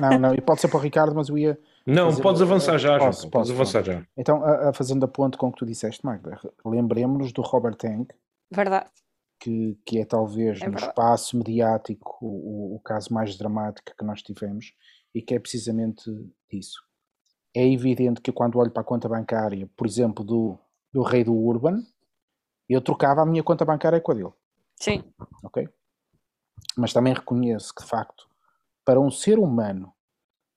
[0.00, 1.58] Não, não, e pode ser para o Ricardo, mas eu ia.
[1.86, 2.22] Não, fazer...
[2.22, 3.30] podes avançar já, posso, João.
[3.30, 4.06] Podes avançar já.
[4.16, 7.76] Então, a, a, fazendo a ponte com o que tu disseste, Magda, lembremos-nos do Robert
[7.76, 8.12] Tank
[8.50, 8.90] Verdade.
[9.38, 14.22] Que, que é talvez é no espaço mediático o, o caso mais dramático que nós
[14.22, 14.72] tivemos
[15.14, 16.10] e que é precisamente
[16.50, 16.80] disso.
[17.54, 20.58] É evidente que quando olho para a conta bancária, por exemplo, do,
[20.92, 21.82] do rei do Urban,
[22.68, 24.32] eu trocava a minha conta bancária com a dele.
[24.80, 25.04] Sim.
[25.42, 25.68] Ok?
[26.76, 28.28] Mas também reconheço que, de facto,
[28.84, 29.92] para um ser humano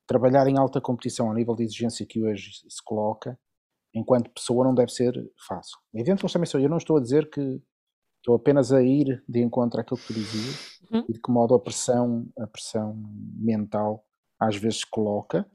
[0.06, 3.40] trabalhar em alta competição ao nível de exigência que hoje se coloca,
[3.94, 5.14] enquanto pessoa não deve ser
[5.48, 5.78] fácil.
[5.94, 7.62] Eventualmente também sou eu, não estou a dizer que
[8.20, 11.06] Estou apenas a ir de encontro àquilo que tu dizias uhum.
[11.08, 12.96] e de que modo a pressão, a pressão
[13.36, 14.06] mental
[14.40, 15.50] às vezes coloca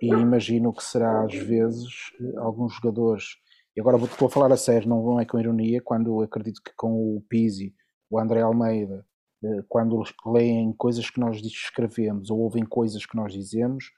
[0.00, 3.36] e imagino que será às vezes alguns jogadores
[3.76, 7.16] E agora vou, a falar a sério, não é com ironia, quando acredito que com
[7.16, 7.74] o Pizzi,
[8.10, 9.04] o André Almeida,
[9.42, 13.90] eh, quando leem coisas que nós escrevemos ou ouvem coisas que nós dizemos,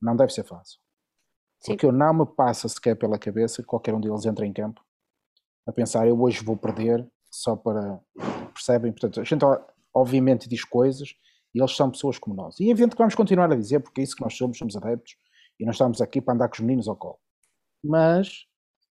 [0.00, 0.80] não deve ser fácil.
[1.60, 1.72] Sim.
[1.72, 4.82] Porque eu não me passa sequer pela cabeça que qualquer um deles entre em campo
[5.66, 7.98] a pensar eu hoje vou perder só para.
[8.52, 8.92] Percebem?
[8.92, 9.42] Portanto, a gente
[9.94, 11.14] obviamente diz coisas
[11.54, 12.60] e eles são pessoas como nós.
[12.60, 14.76] E é evidente que vamos continuar a dizer, porque é isso que nós somos, somos
[14.76, 15.16] adeptos
[15.58, 17.18] e nós estamos aqui para andar com os meninos ao colo.
[17.82, 18.46] Mas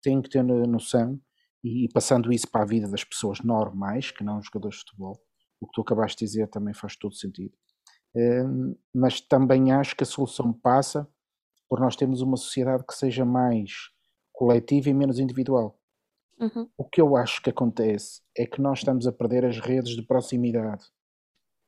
[0.03, 1.21] tem que ter noção,
[1.63, 5.21] e passando isso para a vida das pessoas normais, que não jogadores de futebol,
[5.61, 7.53] o que tu acabaste de dizer também faz todo sentido.
[8.15, 11.09] Hum, mas também acho que a solução passa
[11.69, 13.91] por nós termos uma sociedade que seja mais
[14.33, 15.79] coletiva e menos individual.
[16.41, 16.69] Uhum.
[16.77, 20.03] O que eu acho que acontece é que nós estamos a perder as redes de
[20.03, 20.85] proximidade.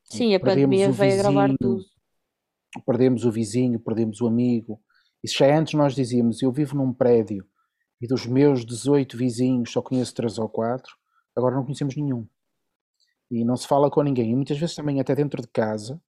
[0.04, 1.84] Sim, a pandemia veio agravar tudo.
[2.86, 4.80] Perdemos o vizinho, perdemos o amigo.
[5.22, 7.44] E se já antes nós dizíamos, eu vivo num prédio
[8.00, 10.96] e dos meus 18 vizinhos só conheço 3 ou 4,
[11.36, 12.26] agora não conhecemos nenhum.
[13.30, 14.30] E não se fala com ninguém.
[14.30, 16.00] E muitas vezes também até dentro de casa,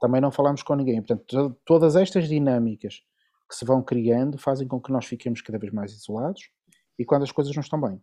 [0.00, 1.02] também não falamos com ninguém.
[1.02, 3.02] Portanto, todas estas dinâmicas
[3.48, 6.50] que se vão criando fazem com que nós fiquemos cada vez mais isolados
[6.98, 8.00] e quando as coisas não estão bem,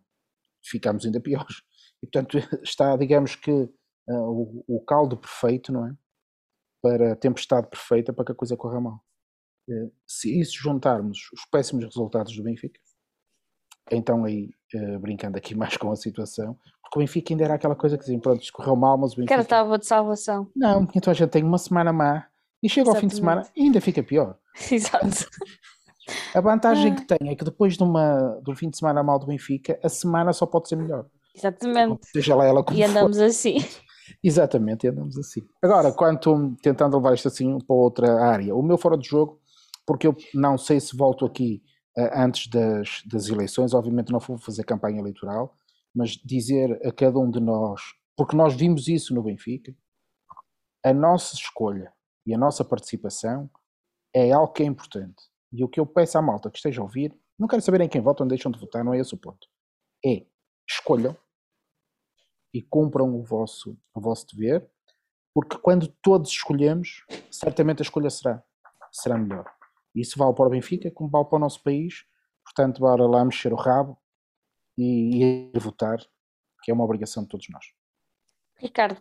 [0.62, 1.62] ficamos ainda piores.
[2.02, 3.70] E portanto está, digamos que, uh,
[4.08, 5.96] o, o, caldo perfeito, não é?
[6.82, 9.04] Para a tempestade perfeita para que a coisa corra mal.
[9.70, 12.80] Uh, se isso juntarmos os péssimos resultados do Benfica,
[13.88, 17.76] então aí, uh, brincando aqui mais com a situação, porque o Benfica ainda era aquela
[17.76, 19.44] coisa que dizia, pronto, correu mal, mas o Benfica...
[19.44, 20.50] Que era de salvação.
[20.56, 22.26] Não, então a gente tem uma semana má
[22.62, 22.96] e chega Exatamente.
[22.96, 24.38] ao fim de semana e ainda fica pior.
[24.70, 25.06] Exato.
[26.34, 26.94] A vantagem ah.
[26.94, 29.78] que tem é que depois de, uma, de um fim de semana mal do Benfica,
[29.82, 31.06] a semana só pode ser melhor.
[31.34, 32.06] Exatamente.
[32.10, 33.24] Seja lá ela como E andamos for.
[33.24, 33.56] assim.
[34.22, 35.42] Exatamente, andamos assim.
[35.62, 39.40] Agora, quanto tentando levar isto assim para outra área, o meu fora de jogo,
[39.86, 41.62] porque eu não sei se volto aqui
[41.96, 45.56] uh, antes das, das eleições, obviamente não vou fazer campanha eleitoral,
[45.94, 47.80] mas dizer a cada um de nós,
[48.16, 49.74] porque nós vimos isso no Benfica,
[50.84, 51.92] a nossa escolha
[52.26, 53.48] e a nossa participação
[54.14, 55.31] é algo que é importante.
[55.52, 57.88] E o que eu peço à malta que esteja a ouvir, não quero saber em
[57.88, 59.46] quem votam, deixam de votar, não é esse o ponto.
[60.04, 60.24] É
[60.68, 61.16] escolham
[62.54, 64.70] e cumpram o vosso, o vosso dever,
[65.34, 68.42] porque quando todos escolhemos, certamente a escolha será,
[68.90, 69.44] será melhor.
[69.94, 72.04] Isso vale para o Benfica, como vale para o nosso país.
[72.44, 73.98] Portanto, bora lá mexer o rabo
[74.76, 75.98] e ir votar,
[76.62, 77.64] que é uma obrigação de todos nós.
[78.58, 79.00] Ricardo.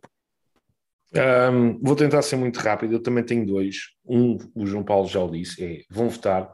[1.14, 2.94] Um, vou tentar ser muito rápido.
[2.94, 3.76] Eu também tenho dois.
[4.06, 6.50] Um, o João Paulo já o disse, é vão votar.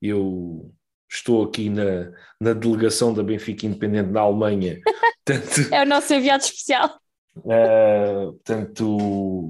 [0.00, 0.72] Eu
[1.08, 4.80] estou aqui na, na delegação da Benfica Independente na Alemanha.
[5.24, 6.98] Tanto, é o nosso enviado especial.
[7.36, 8.84] Uh, portanto,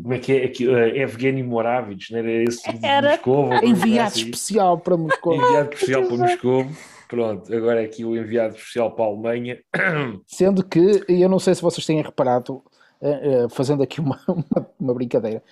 [0.02, 0.44] como é que é?
[0.44, 3.10] Aqui, uh, Evgeny Moravich, não era esse era.
[3.12, 3.54] Moscou?
[3.64, 4.24] Enviado assim?
[4.24, 5.34] especial para Moscou.
[5.34, 6.66] Enviado especial para Moscou.
[7.08, 9.58] Pronto, agora é aqui o enviado especial para a Alemanha.
[10.26, 12.62] Sendo que, eu não sei se vocês têm reparado,
[13.50, 15.42] fazendo aqui uma, uma, uma brincadeira,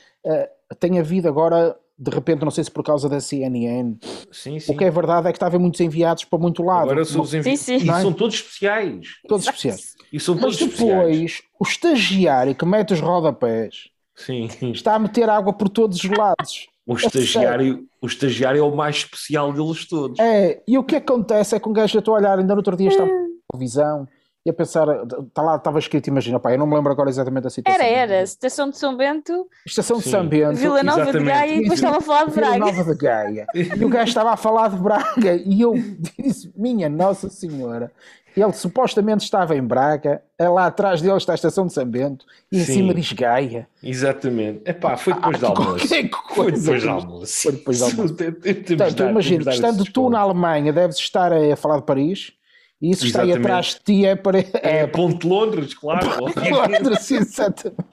[0.79, 3.97] tem havido agora de repente, não sei se por causa da CNN,
[4.31, 4.73] sim, sim.
[4.73, 6.83] o que é verdade é que estava muitos enviados para muito lado.
[6.83, 7.57] Agora são os envi...
[7.57, 7.91] sim, sim.
[7.91, 8.01] É?
[8.01, 9.09] são todos especiais.
[9.27, 9.97] Todos especiais.
[10.13, 11.43] E são todos Mas depois, especiais.
[11.59, 14.49] o estagiário que mete os rodapés sim.
[14.71, 16.69] está a meter água por todos os lados.
[16.87, 20.19] O estagiário, o estagiário é o mais especial deles todos.
[20.21, 22.61] É, e o que acontece é que um gajo, eu estou a olhar, ainda no
[22.61, 23.13] outro dia está na
[23.53, 24.09] televisão,
[24.49, 24.89] e a pensar,
[25.27, 27.85] está lá, estava escrito, imagina, pá, eu não me lembro agora exatamente da situação.
[27.85, 29.47] Era, era, Estação de São Bento.
[29.67, 30.57] Estação de São Bento.
[30.57, 31.25] Vila Nova exatamente.
[31.25, 32.55] de Gaia e depois estava a falar de Braga.
[32.55, 33.47] Vila Nova de Gaia.
[33.55, 35.75] E o gajo estava a falar de Braga e eu
[36.19, 37.93] disse, minha Nossa Senhora,
[38.35, 42.59] ele supostamente estava em Braga, lá atrás dele está a estação de São Bento e
[42.59, 43.69] em Sim, cima diz Gaia.
[43.83, 44.63] Exatamente.
[44.65, 45.89] Epá, foi depois ah, do almoço.
[45.89, 47.43] Foi depois do almoço.
[47.43, 48.15] Foi depois do almoço.
[48.15, 52.38] Portanto, imagina, estando tu na Alemanha, deves estar a falar de Paris
[52.81, 54.39] e isso está aí atrás de ti é para.
[54.39, 56.17] É, é Ponte de Londres, claro.
[56.17, 57.85] Ponte Londres, exatamente.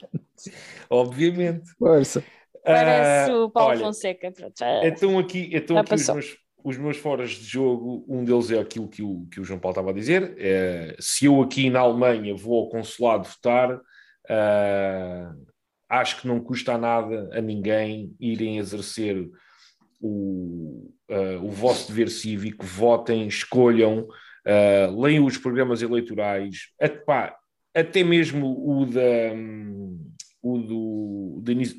[0.88, 1.70] Obviamente.
[1.78, 2.22] Força.
[2.64, 4.32] Parece uh, o Paulo olha, Fonseca.
[4.82, 8.88] Então aqui, então aqui os, meus, os meus foras de jogo, um deles é aquilo
[8.88, 10.34] que o, que o João Paulo estava a dizer.
[10.38, 15.46] É, se eu aqui na Alemanha vou ao consulado votar, uh,
[15.88, 19.28] acho que não custa nada a ninguém irem exercer
[20.00, 24.08] o, uh, o vosso dever cívico, votem, escolham
[24.46, 26.68] uh, leiam os programas eleitorais,
[27.04, 27.36] pá,
[27.74, 29.34] até mesmo o da.
[30.42, 31.76] o do, de,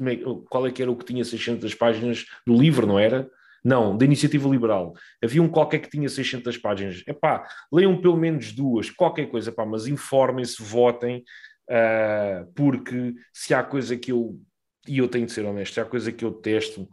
[0.50, 3.30] qual é que era o que tinha 600 páginas do livro, não era?
[3.64, 4.94] Não, da Iniciativa Liberal.
[5.22, 7.04] Havia um qualquer que tinha 600 páginas.
[7.08, 11.24] Epá, leiam pelo menos duas, qualquer coisa, pá, mas informem-se, votem,
[11.70, 14.40] uh, porque se há coisa que eu,
[14.88, 16.88] e eu tenho de ser honesto, se há coisa que eu testo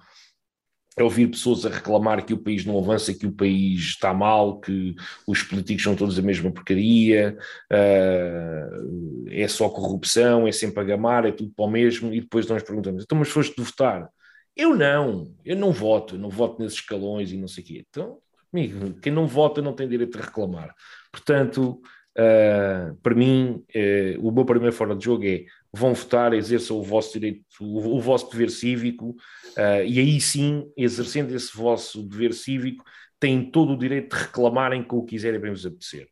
[0.97, 4.61] é ouvir pessoas a reclamar que o país não avança, que o país está mal,
[4.61, 4.95] que
[5.27, 7.37] os políticos são todos a mesma porcaria,
[7.73, 12.47] uh, é só corrupção, é sempre a gamar, é tudo para o mesmo, e depois
[12.47, 14.09] nós perguntamos, então mas foste votar?
[14.57, 17.85] Eu não, eu não voto, eu não voto nesses escalões e não sei o quê.
[17.91, 18.19] Então,
[18.53, 20.73] amigo, quem não vota não tem direito a reclamar.
[21.11, 21.83] Portanto,
[22.17, 26.83] uh, para mim, uh, o meu primeiro fora de jogo é vão votar, exerçam o
[26.83, 32.33] vosso direito, o, o vosso dever cívico, uh, e aí sim, exercendo esse vosso dever
[32.33, 32.85] cívico,
[33.19, 36.09] têm todo o direito de reclamarem com o que quiserem bem vos apetecer.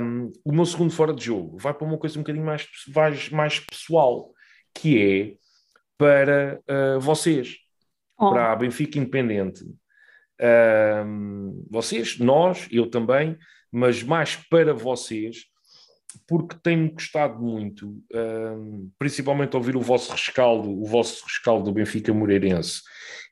[0.00, 3.28] Um, o meu segundo fora de jogo vai para uma coisa um bocadinho mais, mais,
[3.30, 4.32] mais pessoal,
[4.74, 5.34] que é
[5.98, 7.58] para uh, vocês,
[8.18, 8.30] oh.
[8.30, 9.64] para a Benfica Independente.
[11.06, 13.36] Um, vocês, nós, eu também,
[13.70, 15.51] mas mais para vocês,
[16.26, 22.12] porque tenho gostado muito, um, principalmente ouvir o vosso rescaldo, o vosso rescaldo do Benfica
[22.12, 22.82] Moreirense.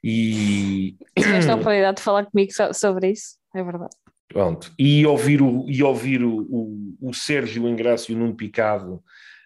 [0.03, 0.97] E.
[1.19, 3.95] Tiveste a oportunidade de falar comigo sobre isso, é verdade.
[4.29, 4.73] Pronto.
[4.79, 9.03] E ouvir o, e ouvir o, o, o Sérgio Ingrácio Nuno Picado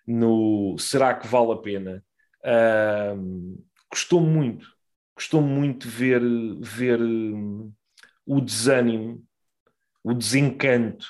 [0.07, 2.05] no Será que vale a pena?
[3.16, 4.66] Um, gostou muito,
[5.16, 6.20] gostou muito ver,
[6.61, 7.72] ver um,
[8.26, 9.24] o desânimo,
[10.03, 11.07] o desencanto,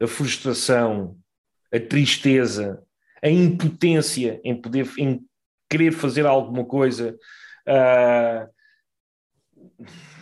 [0.00, 1.18] a frustração,
[1.74, 2.82] a tristeza,
[3.22, 5.24] a impotência em poder em
[5.68, 7.18] querer fazer alguma coisa.
[7.66, 8.48] Uh,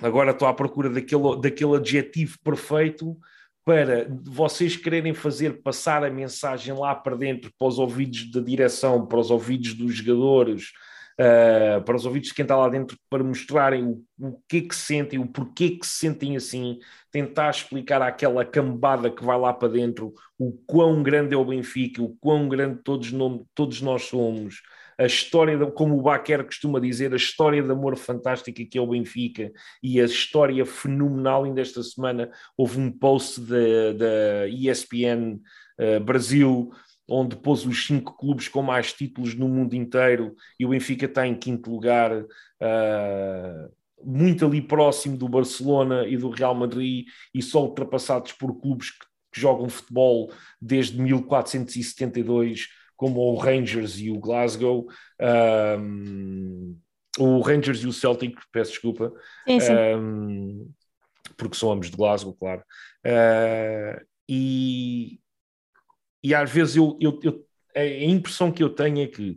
[0.01, 3.19] agora estou à procura daquele, daquele adjetivo perfeito
[3.65, 9.07] para vocês quererem fazer passar a mensagem lá para dentro, para os ouvidos da direção,
[9.07, 10.73] para os ouvidos dos jogadores,
[11.21, 14.61] uh, para os ouvidos de quem está lá dentro, para mostrarem o, o que é
[14.63, 16.79] que sentem, o porquê que se sentem assim,
[17.11, 22.03] tentar explicar àquela cambada que vai lá para dentro o quão grande é o Benfica,
[22.03, 23.13] o quão grande todos,
[23.55, 24.63] todos nós somos,
[24.99, 28.81] a história, de, como o Baquer costuma dizer, a história de amor fantástica que é
[28.81, 29.51] o Benfica
[29.83, 31.45] e a história fenomenal.
[31.45, 35.41] Ainda esta semana houve um post da ESPN
[35.79, 36.71] uh, Brasil
[37.13, 41.27] onde pôs os cinco clubes com mais títulos no mundo inteiro e o Benfica está
[41.27, 47.63] em quinto lugar, uh, muito ali próximo do Barcelona e do Real Madrid e só
[47.63, 54.87] ultrapassados por clubes que, que jogam futebol desde 1472, como o Rangers e o Glasgow.
[55.79, 56.77] Um,
[57.19, 59.13] o Rangers e o Celtic, peço desculpa,
[59.47, 59.73] sim, sim.
[59.75, 60.71] Um,
[61.37, 62.63] porque são ambos de Glasgow, claro.
[63.05, 65.21] Uh, e,
[66.23, 69.37] e às vezes eu, eu, eu, a impressão que eu tenho é que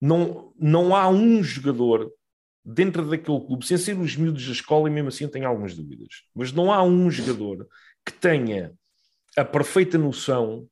[0.00, 2.12] não, não há um jogador
[2.64, 5.74] dentro daquele clube, sem ser os miúdos da escola, e mesmo assim eu tenho algumas
[5.74, 7.68] dúvidas, mas não há um jogador
[8.04, 8.72] que tenha
[9.36, 10.68] a perfeita noção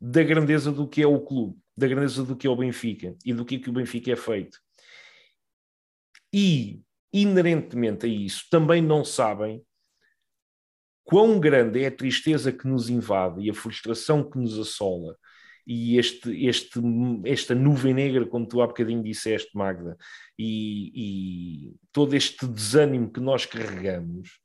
[0.00, 3.32] da grandeza do que é o clube, da grandeza do que é o Benfica e
[3.32, 4.58] do que é que o Benfica é feito.
[6.32, 9.62] E, inerentemente a isso, também não sabem
[11.04, 15.16] quão grande é a tristeza que nos invade e a frustração que nos assola
[15.66, 16.80] e este, este,
[17.24, 19.96] esta nuvem negra, como tu há bocadinho disseste, Magda,
[20.38, 24.40] e, e todo este desânimo que nós carregamos,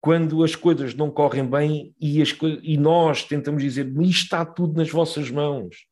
[0.00, 4.76] quando as coisas não correm bem e, as e nós tentamos dizer isto está tudo
[4.76, 5.86] nas vossas mãos.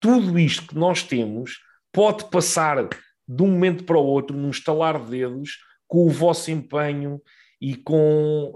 [0.00, 1.58] Tudo isto que nós temos
[1.92, 2.88] pode passar
[3.26, 7.20] de um momento para o outro, num estalar de dedos, com o vosso empenho
[7.60, 8.54] e com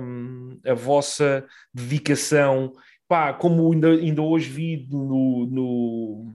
[0.00, 2.72] hum, a vossa dedicação.
[3.08, 6.34] Pá, como ainda, ainda hoje vi no, no,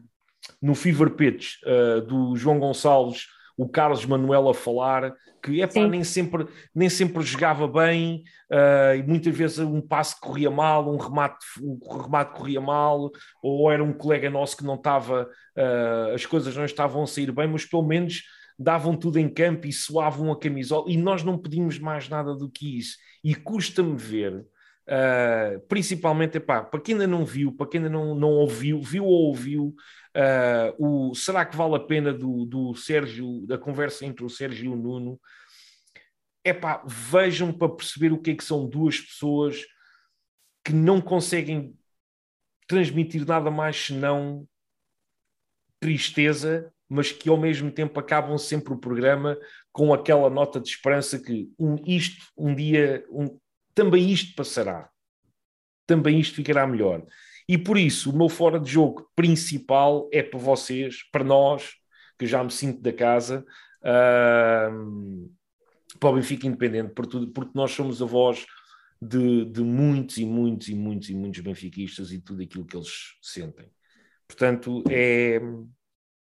[0.61, 6.03] no Fever Pitch uh, do João Gonçalves, o Carlos Manuel a falar que epá, nem,
[6.03, 11.45] sempre, nem sempre jogava bem uh, e muitas vezes um passe corria mal, um remate,
[11.61, 16.55] um remate corria mal, ou era um colega nosso que não estava, uh, as coisas
[16.55, 18.21] não estavam a sair bem, mas pelo menos
[18.61, 22.49] davam tudo em campo e suavam a camisola, e nós não pedimos mais nada do
[22.49, 22.97] que isso.
[23.23, 28.15] E custa-me ver, uh, principalmente, epá, para quem ainda não viu, para quem ainda não,
[28.15, 29.75] não ouviu, viu ou ouviu,
[30.15, 34.65] uh, o Será que vale a pena do, do Sérgio, da conversa entre o Sérgio
[34.65, 35.19] e o Nuno?
[36.43, 39.63] Epá, vejam para perceber o que é que são duas pessoas
[40.63, 41.75] que não conseguem
[42.67, 44.47] transmitir nada mais senão
[45.79, 49.37] tristeza mas que ao mesmo tempo acabam sempre o programa
[49.71, 53.39] com aquela nota de esperança que um, isto, um dia, um,
[53.73, 54.89] também isto passará.
[55.87, 57.05] Também isto ficará melhor.
[57.47, 61.71] E por isso, o meu fora de jogo principal é para vocês, para nós,
[62.19, 63.45] que já me sinto da casa,
[63.79, 65.31] uh,
[65.97, 68.45] para o Benfica Independente, por tudo, porque nós somos a voz
[69.01, 73.17] de, de muitos e muitos e muitos e muitos benfiquistas e tudo aquilo que eles
[73.21, 73.71] sentem.
[74.27, 75.39] Portanto, é,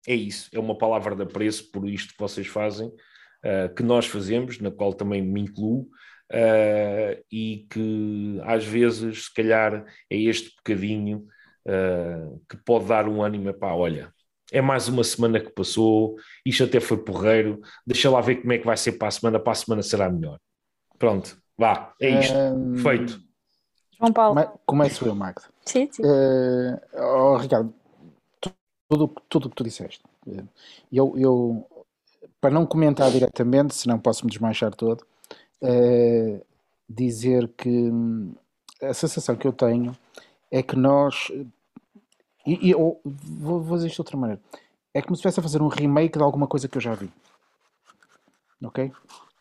[0.06, 4.06] é isso, é uma palavra de apreço por isto que vocês fazem, uh, que nós
[4.06, 5.88] fazemos, na qual também me incluo,
[6.32, 11.26] uh, e que às vezes, se calhar, é este bocadinho
[11.66, 14.12] uh, que pode dar um ânimo, pá, olha,
[14.52, 18.58] é mais uma semana que passou, isto até foi porreiro, deixa lá ver como é
[18.58, 20.38] que vai ser para a semana, para a semana será melhor.
[20.98, 22.76] Pronto, vá, é isto, um...
[22.76, 23.20] feito.
[23.98, 24.60] João Paulo.
[24.64, 25.42] Começo eu, Magda.
[25.64, 26.02] Sim, sim.
[26.02, 27.72] Uh, oh, Ricardo,
[29.28, 30.02] tudo o que tu disseste.
[30.92, 31.66] Eu, eu,
[32.40, 35.02] para não comentar diretamente, senão posso-me desmanchar todo,
[35.62, 36.44] uh,
[36.88, 38.34] dizer que hum,
[38.82, 39.96] a sensação que eu tenho
[40.50, 41.30] é que nós.
[42.44, 44.42] E, e eu vou, vou dizer isto de outra maneira.
[44.92, 47.12] É como se estivesse a fazer um remake de alguma coisa que eu já vi.
[48.64, 48.92] Ok?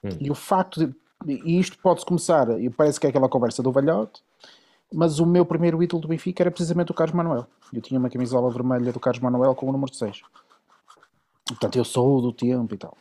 [0.03, 0.09] Hum.
[0.19, 0.95] E o facto de.
[1.25, 4.23] E isto pode-se começar, e parece que é aquela conversa do velhote,
[4.93, 7.47] mas o meu primeiro ídolo do Benfica era precisamente o Carlos Manuel.
[7.71, 10.21] Eu tinha uma camisola vermelha do Carlos Manuel com o número 6.
[11.47, 12.97] Portanto, eu sou do tempo e tal.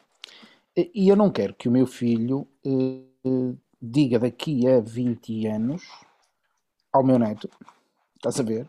[0.77, 5.83] E eu não quero que o meu filho eh, diga daqui a 20 anos
[6.93, 7.49] ao meu neto,
[8.17, 8.69] estás a ver?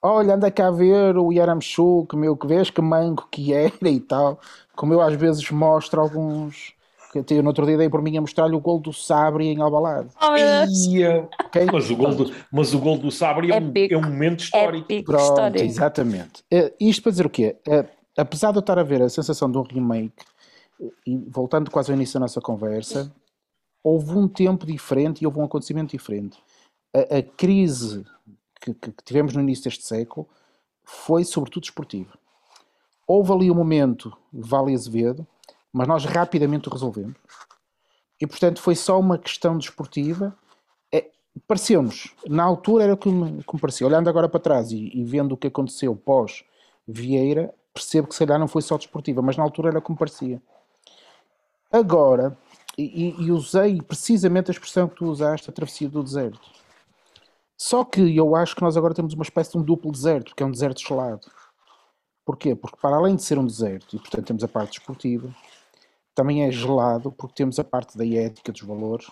[0.00, 4.00] Olha, anda cá a ver o Yaramchuk, meu, que vês que manco que era e
[4.00, 4.40] tal.
[4.76, 6.74] Como eu às vezes mostro alguns
[7.10, 9.60] que eu no outro dia dei por mim a mostrar-lhe o gol do Sabre em
[9.60, 10.10] Albalade.
[10.20, 10.32] Oh,
[11.46, 11.66] okay?
[11.72, 14.84] mas, o gol do, mas o gol do Sabre é, um, é um momento histórico.
[14.84, 15.64] Épico, Pronto, histórico.
[15.64, 16.42] exatamente.
[16.52, 17.56] Uh, isto para dizer o quê?
[17.66, 17.86] Uh,
[18.16, 20.22] apesar de eu estar a ver a sensação de um remake,
[21.06, 23.12] e voltando quase ao início da nossa conversa,
[23.82, 26.38] houve um tempo diferente e houve um acontecimento diferente.
[26.94, 28.04] A, a crise
[28.60, 30.28] que, que, que tivemos no início deste século
[30.84, 32.18] foi sobretudo esportiva.
[33.06, 35.26] Houve ali um momento, Vale Azevedo,
[35.72, 37.16] mas nós rapidamente o resolvemos.
[38.20, 40.36] E portanto foi só uma questão desportiva.
[40.92, 41.10] É,
[41.46, 43.86] Pareceu-nos, na altura era como, como parecia.
[43.86, 46.44] Olhando agora para trás e, e vendo o que aconteceu pós
[46.86, 50.42] Vieira, percebo que se calhar não foi só desportiva, mas na altura era como parecia.
[51.70, 52.36] Agora,
[52.78, 56.40] e, e, usei precisamente a expressão que tu usaste, a travessia do deserto.
[57.56, 60.42] Só que eu acho que nós agora temos uma espécie de um duplo deserto, que
[60.42, 61.26] é um deserto gelado.
[62.24, 62.54] Porquê?
[62.54, 65.28] Porque para além de ser um deserto, e portanto temos a parte desportiva,
[66.18, 69.06] também é gelado porque temos a parte da ética dos valores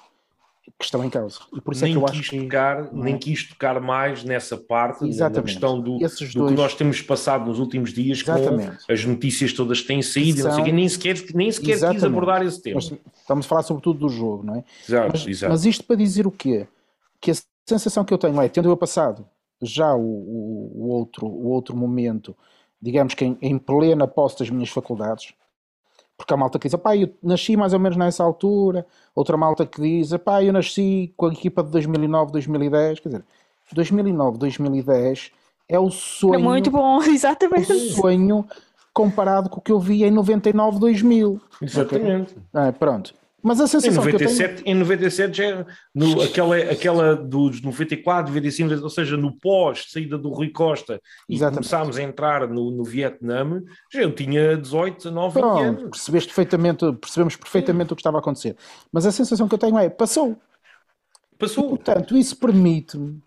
[0.77, 1.39] que estão em causa.
[1.55, 3.19] E por isso nem é que eu acho que tocar, nem é?
[3.19, 5.37] quis tocar mais nessa parte Exatamente.
[5.37, 6.33] da questão do, do dois...
[6.33, 8.85] que nós temos passado nos últimos dias Exatamente.
[8.85, 10.53] com as notícias todas que têm saído, são...
[10.53, 12.75] sei, nem sequer, nem sequer quis abordar esse tema.
[12.75, 14.65] Nós estamos a falar sobretudo do jogo, não é?
[14.89, 15.53] Exato, mas, exato.
[15.53, 16.67] mas isto para dizer o quê?
[17.21, 17.35] Que a
[17.69, 19.25] sensação que eu tenho é, tendo eu passado
[19.63, 22.37] já o, o, o outro, o outro momento,
[22.83, 25.33] digamos que em, em plena posse das minhas faculdades,
[26.17, 29.67] porque há malta que diz, pá, eu nasci mais ou menos nessa altura, outra malta
[29.67, 33.25] que diz, pá, eu nasci com a equipa de 2009, 2010, quer dizer,
[33.73, 35.33] 2009, 2010
[35.69, 36.35] é o sonho.
[36.35, 37.73] É muito bom, exatamente.
[37.73, 38.45] O sonho
[38.93, 41.41] comparado com o que eu vi em 99, 2000.
[41.61, 42.33] Exatamente.
[42.33, 42.69] Okay?
[42.69, 43.13] É, pronto.
[43.47, 44.77] Mas a sensação em 97, que eu tenho...
[44.77, 50.19] Em 97 já é no, aquela, aquela dos 94, 95, ou seja, no pós saída
[50.19, 51.69] do Rui Costa e Exatamente.
[51.69, 55.91] começámos a entrar no, no Vietnã, já eu tinha 18, 19 Pronto, anos.
[55.91, 58.57] Percebeste perfeitamente, percebemos perfeitamente o que estava a acontecer.
[58.91, 60.37] Mas a sensação que eu tenho é, passou.
[61.39, 61.67] Passou.
[61.67, 63.23] E, portanto, isso permite-me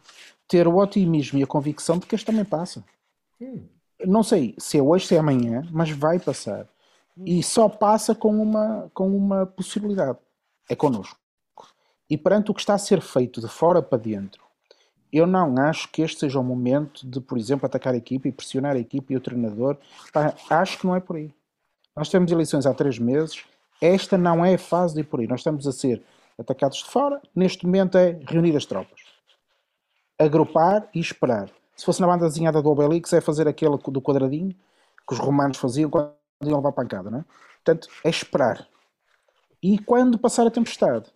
[0.49, 2.83] ter o otimismo e a convicção de que este também passa.
[3.39, 3.63] Hum.
[4.05, 6.67] Não sei se é hoje, se é amanhã, mas vai passar
[7.25, 10.17] e só passa com uma, com uma possibilidade:
[10.69, 11.17] é connosco.
[12.09, 14.43] E perante o que está a ser feito de fora para dentro,
[15.11, 18.31] eu não acho que este seja o momento de, por exemplo, atacar a equipa e
[18.31, 19.77] pressionar a equipa e o treinador.
[20.11, 21.33] Pá, acho que não é por aí.
[21.95, 23.43] Nós temos eleições há três meses,
[23.81, 25.27] esta não é a fase de ir por aí.
[25.27, 26.01] Nós estamos a ser
[26.37, 29.01] atacados de fora, neste momento é reunir as tropas,
[30.17, 31.49] agrupar e esperar.
[31.75, 34.55] Se fosse na banda desenhada do Obelix, é fazer aquele do quadradinho
[35.07, 37.25] que os romanos faziam quando iam levar pancada, não é?
[37.63, 38.67] Portanto, é esperar.
[39.61, 41.11] E quando passar a tempestade,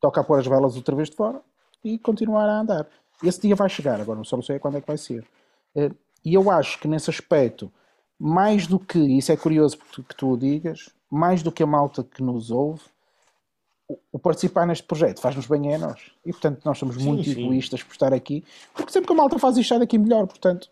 [0.00, 1.40] toca a pôr as velas outra vez de fora
[1.82, 2.86] e continuar a andar.
[3.22, 5.26] Esse dia vai chegar, agora só não sei quando é que vai ser.
[5.74, 5.90] Eh,
[6.24, 7.72] e eu acho que nesse aspecto,
[8.18, 12.04] mais do que, isso é curioso que tu o digas, mais do que a malta
[12.04, 12.82] que nos ouve,
[14.12, 16.12] o participar neste projeto faz-nos bem a nós.
[16.24, 17.42] E portanto nós somos sim, muito sim.
[17.42, 18.44] egoístas por estar aqui,
[18.74, 20.70] porque sempre que a malta faz isto, sai daqui melhor, portanto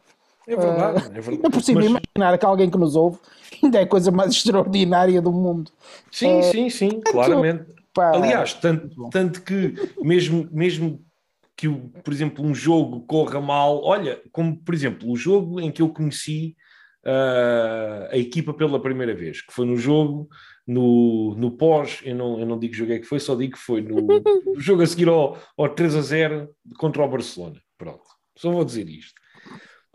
[0.49, 1.51] é verdade, uh, é verdade.
[1.51, 1.91] Por cima, Mas...
[1.91, 3.19] imaginar que alguém que nos ouve
[3.63, 5.71] ainda é a coisa mais extraordinária do mundo.
[6.11, 7.65] Sim, uh, sim, sim, claramente.
[7.93, 11.05] Pá, Aliás, tanto, tanto que mesmo, mesmo
[11.57, 15.83] que, por exemplo, um jogo corra mal, olha, como por exemplo, o jogo em que
[15.83, 16.55] eu conheci
[17.05, 20.29] uh, a equipa pela primeira vez, que foi no jogo,
[20.67, 23.59] no, no pós, eu não, eu não digo jogo é que foi, só digo que
[23.59, 27.61] foi no, no jogo a seguir ao, ao 3 a 0 contra o Barcelona.
[27.77, 28.05] Pronto,
[28.37, 29.19] só vou dizer isto.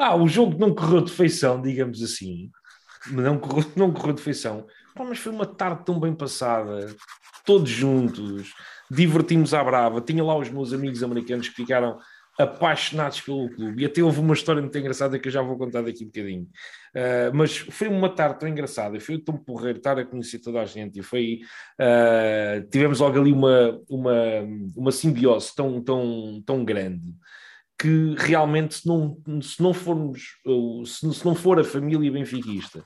[0.06, 2.52] Ah, o jogo não correu de feição, digamos assim.
[3.10, 4.68] não correu, não correu de feição.
[5.00, 6.94] Mas foi uma tarde tão bem passada,
[7.46, 8.54] todos juntos,
[8.92, 10.02] divertimos à brava.
[10.02, 11.98] Tinha lá os meus amigos americanos que ficaram
[12.38, 13.82] apaixonados pelo clube.
[13.82, 16.50] E até houve uma história muito engraçada que eu já vou contar daqui um bocadinho.
[16.94, 20.66] Uh, mas foi uma tarde tão engraçada, foi tão porreiro estar a conhecer toda a
[20.66, 21.40] gente e foi.
[21.80, 24.14] Uh, tivemos logo ali uma, uma,
[24.76, 27.16] uma simbiose tão, tão, tão grande
[27.84, 30.38] que realmente, se não, se não formos,
[30.86, 32.86] se, se não for a família benfiquista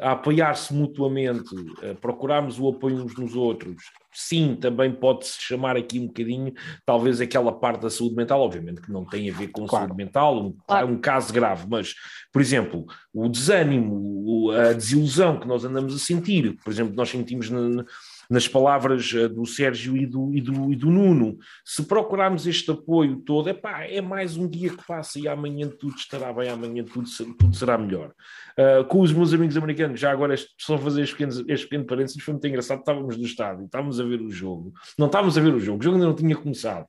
[0.00, 1.54] a apoiar-se mutuamente,
[1.88, 3.76] a procurarmos o apoio uns nos outros,
[4.10, 6.54] sim, também pode-se chamar aqui um bocadinho,
[6.84, 9.86] talvez aquela parte da saúde mental, obviamente que não tem a ver com claro.
[9.86, 10.88] saúde mental, um, claro.
[10.88, 11.94] um caso grave, mas,
[12.32, 17.50] por exemplo, o desânimo, a desilusão que nós andamos a sentir, por exemplo, nós sentimos
[17.50, 17.84] na,
[18.32, 22.70] nas palavras eh, do Sérgio e do, e do, e do Nuno, se procurarmos este
[22.70, 26.82] apoio todo, epá, é mais um dia que passa e amanhã tudo estará bem, amanhã
[26.82, 27.06] tudo,
[27.38, 28.10] tudo será melhor.
[28.58, 32.22] Uh, com os meus amigos americanos, já agora só fazer este pequeno, este pequeno parênteses,
[32.22, 35.54] foi muito engraçado, estávamos no estádio, estávamos a ver o jogo, não estávamos a ver
[35.54, 36.86] o jogo, o jogo ainda não tinha começado.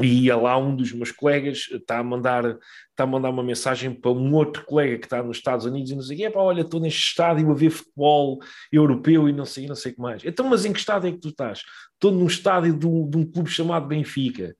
[0.00, 3.92] E ia lá um dos meus colegas, está a mandar, está a mandar uma mensagem
[3.92, 6.78] para um outro colega que está nos Estados Unidos e sei o quê, olha, estou
[6.78, 8.38] neste estádio a ver futebol
[8.70, 10.24] europeu e não sei, não sei o que mais.
[10.24, 11.64] Então, mas em que estádio é que tu estás?
[11.94, 14.54] Estou num estádio de um, de um clube chamado Benfica.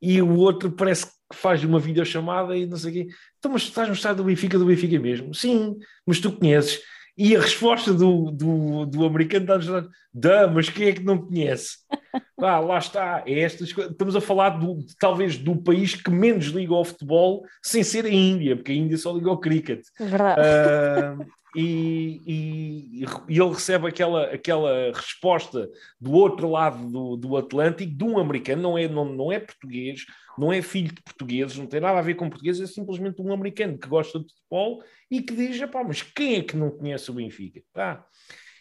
[0.00, 3.14] E o outro parece que faz uma videochamada e não sei o quê.
[3.38, 5.34] Então, mas estás no estádio do Benfica, do Benfica mesmo?
[5.34, 5.76] Sim,
[6.06, 6.80] mas tu conheces.
[7.18, 11.78] E a resposta do, do, do americano está-nos da, mas quem é que não conhece?
[12.40, 16.72] Ah, lá está, é estas Estamos a falar do, talvez do país que menos liga
[16.72, 19.80] ao futebol sem ser a Índia, porque a Índia só liga ao cricket.
[19.98, 20.40] É verdade.
[20.40, 21.26] Uh,
[21.60, 25.68] e, e, e, ele recebe aquela, aquela resposta
[26.00, 30.06] do outro lado do, do Atlântico de um americano, não é, não, não é português,
[30.38, 33.32] não é filho de portugueses, não tem nada a ver com portugueses, é simplesmente um
[33.32, 37.10] americano que gosta de futebol e que diz: pá, mas quem é que não conhece
[37.10, 37.60] o Benfica?
[37.74, 38.04] Ah,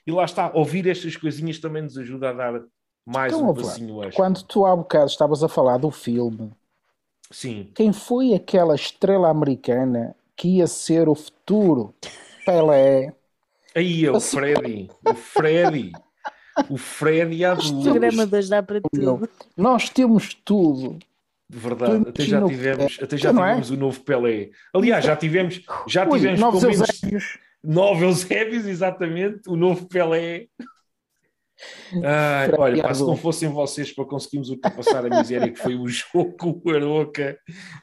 [0.05, 2.63] e lá está, ouvir estas coisinhas também nos ajuda a dar
[3.05, 4.15] mais então, um passinho extra.
[4.15, 6.51] Quando tu há bocado estavas a falar do filme,
[7.29, 7.69] Sim.
[7.75, 11.93] quem foi aquela estrela americana que ia ser o futuro?
[12.47, 13.13] Pelé.
[13.75, 14.89] Aí, é o Freddy.
[15.05, 15.91] O Freddy.
[16.69, 19.29] O Freddy há Os programadores dá para tudo.
[19.55, 20.97] Nós temos tudo.
[21.49, 23.33] De verdade, até já tivemos, até já é?
[23.33, 23.73] tivemos é?
[23.73, 24.49] o novo Pelé.
[24.73, 27.39] Aliás, já tivemos, já tivemos Ui, pelo menos Eusébios.
[27.63, 30.47] nove Eusébios, exatamente, o novo Pelé.
[32.03, 35.87] Ai, olha, pá, se não fossem vocês para conseguirmos ultrapassar a miséria que foi o
[35.87, 37.37] jogo com o Aroca.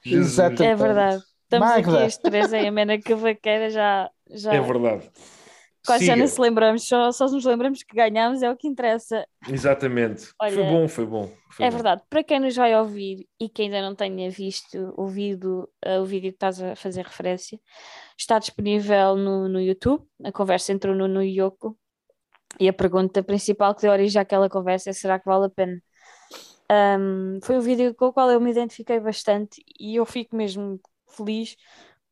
[0.06, 1.22] É verdade.
[1.44, 1.96] Estamos Magda.
[1.96, 4.54] aqui as três em Amena Cavaqueira já, já.
[4.54, 5.10] É verdade.
[5.86, 9.26] Quase já não se lembramos, só, só nos lembramos que ganhamos, é o que interessa.
[9.46, 10.32] Exatamente.
[10.40, 11.32] Olha, foi bom, foi bom.
[11.50, 11.74] Foi é bom.
[11.76, 12.02] verdade.
[12.08, 16.30] Para quem nos vai ouvir e que ainda não tenha visto ouvido uh, o vídeo
[16.30, 17.60] que estás a fazer referência,
[18.18, 20.02] está disponível no, no YouTube.
[20.24, 21.76] A conversa entre o Nuno e Yoko.
[22.58, 25.82] E a pergunta principal que deu origem àquela conversa é: será que vale a pena?
[26.98, 30.80] Um, foi o vídeo com o qual eu me identifiquei bastante e eu fico mesmo
[31.08, 31.56] feliz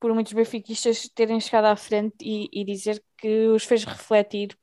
[0.02, 4.58] por muitos benfiquistas terem chegado à frente e, e dizer que os fez refletir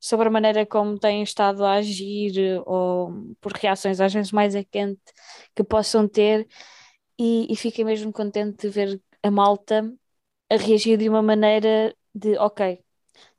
[0.00, 4.64] sobre a maneira como têm estado a agir ou por reações às vezes mais a
[4.64, 5.00] quente
[5.54, 6.48] que possam ter.
[7.18, 9.88] E, e fiquei mesmo contente de ver a malta
[10.50, 12.80] a reagir de uma maneira de ok,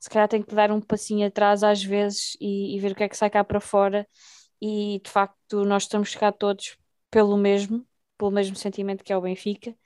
[0.00, 3.04] se calhar tenho que dar um passinho atrás às vezes e, e ver o que
[3.04, 4.08] é que sai cá para fora.
[4.62, 6.78] E de facto nós estamos cá todos
[7.10, 7.86] pelo mesmo,
[8.16, 9.76] pelo mesmo sentimento que é o Benfica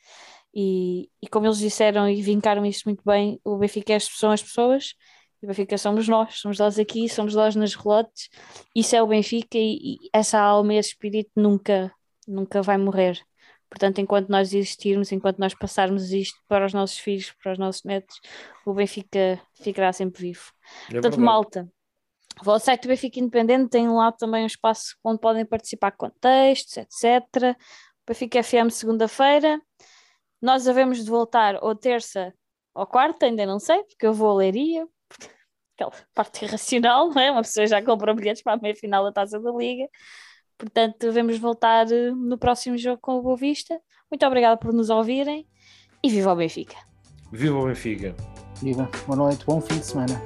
[0.60, 4.42] e, e como eles disseram e vincaram isso muito bem, o Benfica é, são as
[4.42, 4.94] pessoas
[5.40, 8.28] e o Benfica somos nós, somos nós aqui, somos nós nas relotes,
[8.74, 11.92] isso é o Benfica e, e essa alma e esse espírito nunca,
[12.26, 13.20] nunca vai morrer.
[13.70, 17.84] Portanto, enquanto nós existirmos, enquanto nós passarmos isto para os nossos filhos, para os nossos
[17.84, 18.18] netos,
[18.66, 20.42] o Benfica ficará sempre vivo.
[20.88, 21.22] É Portanto, verdade.
[21.22, 21.72] malta,
[22.44, 26.78] o site do Benfica Independente tem lá também um espaço onde podem participar com textos,
[26.78, 27.56] etc.
[28.04, 29.60] Benfica FM segunda-feira.
[30.40, 32.32] Nós devemos de voltar ou terça
[32.74, 34.86] ou quarta, ainda não sei, porque eu vou a Leiria,
[35.74, 37.30] aquela parte irracional, não é?
[37.30, 39.88] Uma pessoa já comprou bilhetes para a meia final da Taça da Liga.
[40.56, 43.80] Portanto, devemos voltar eh, no próximo jogo com o Boa Vista.
[44.10, 45.46] Muito obrigada por nos ouvirem
[46.02, 46.76] e viva o Benfica!
[47.32, 48.14] Viva o Benfica!
[48.62, 48.88] Viva!
[49.06, 50.22] Boa noite, bom fim de semana!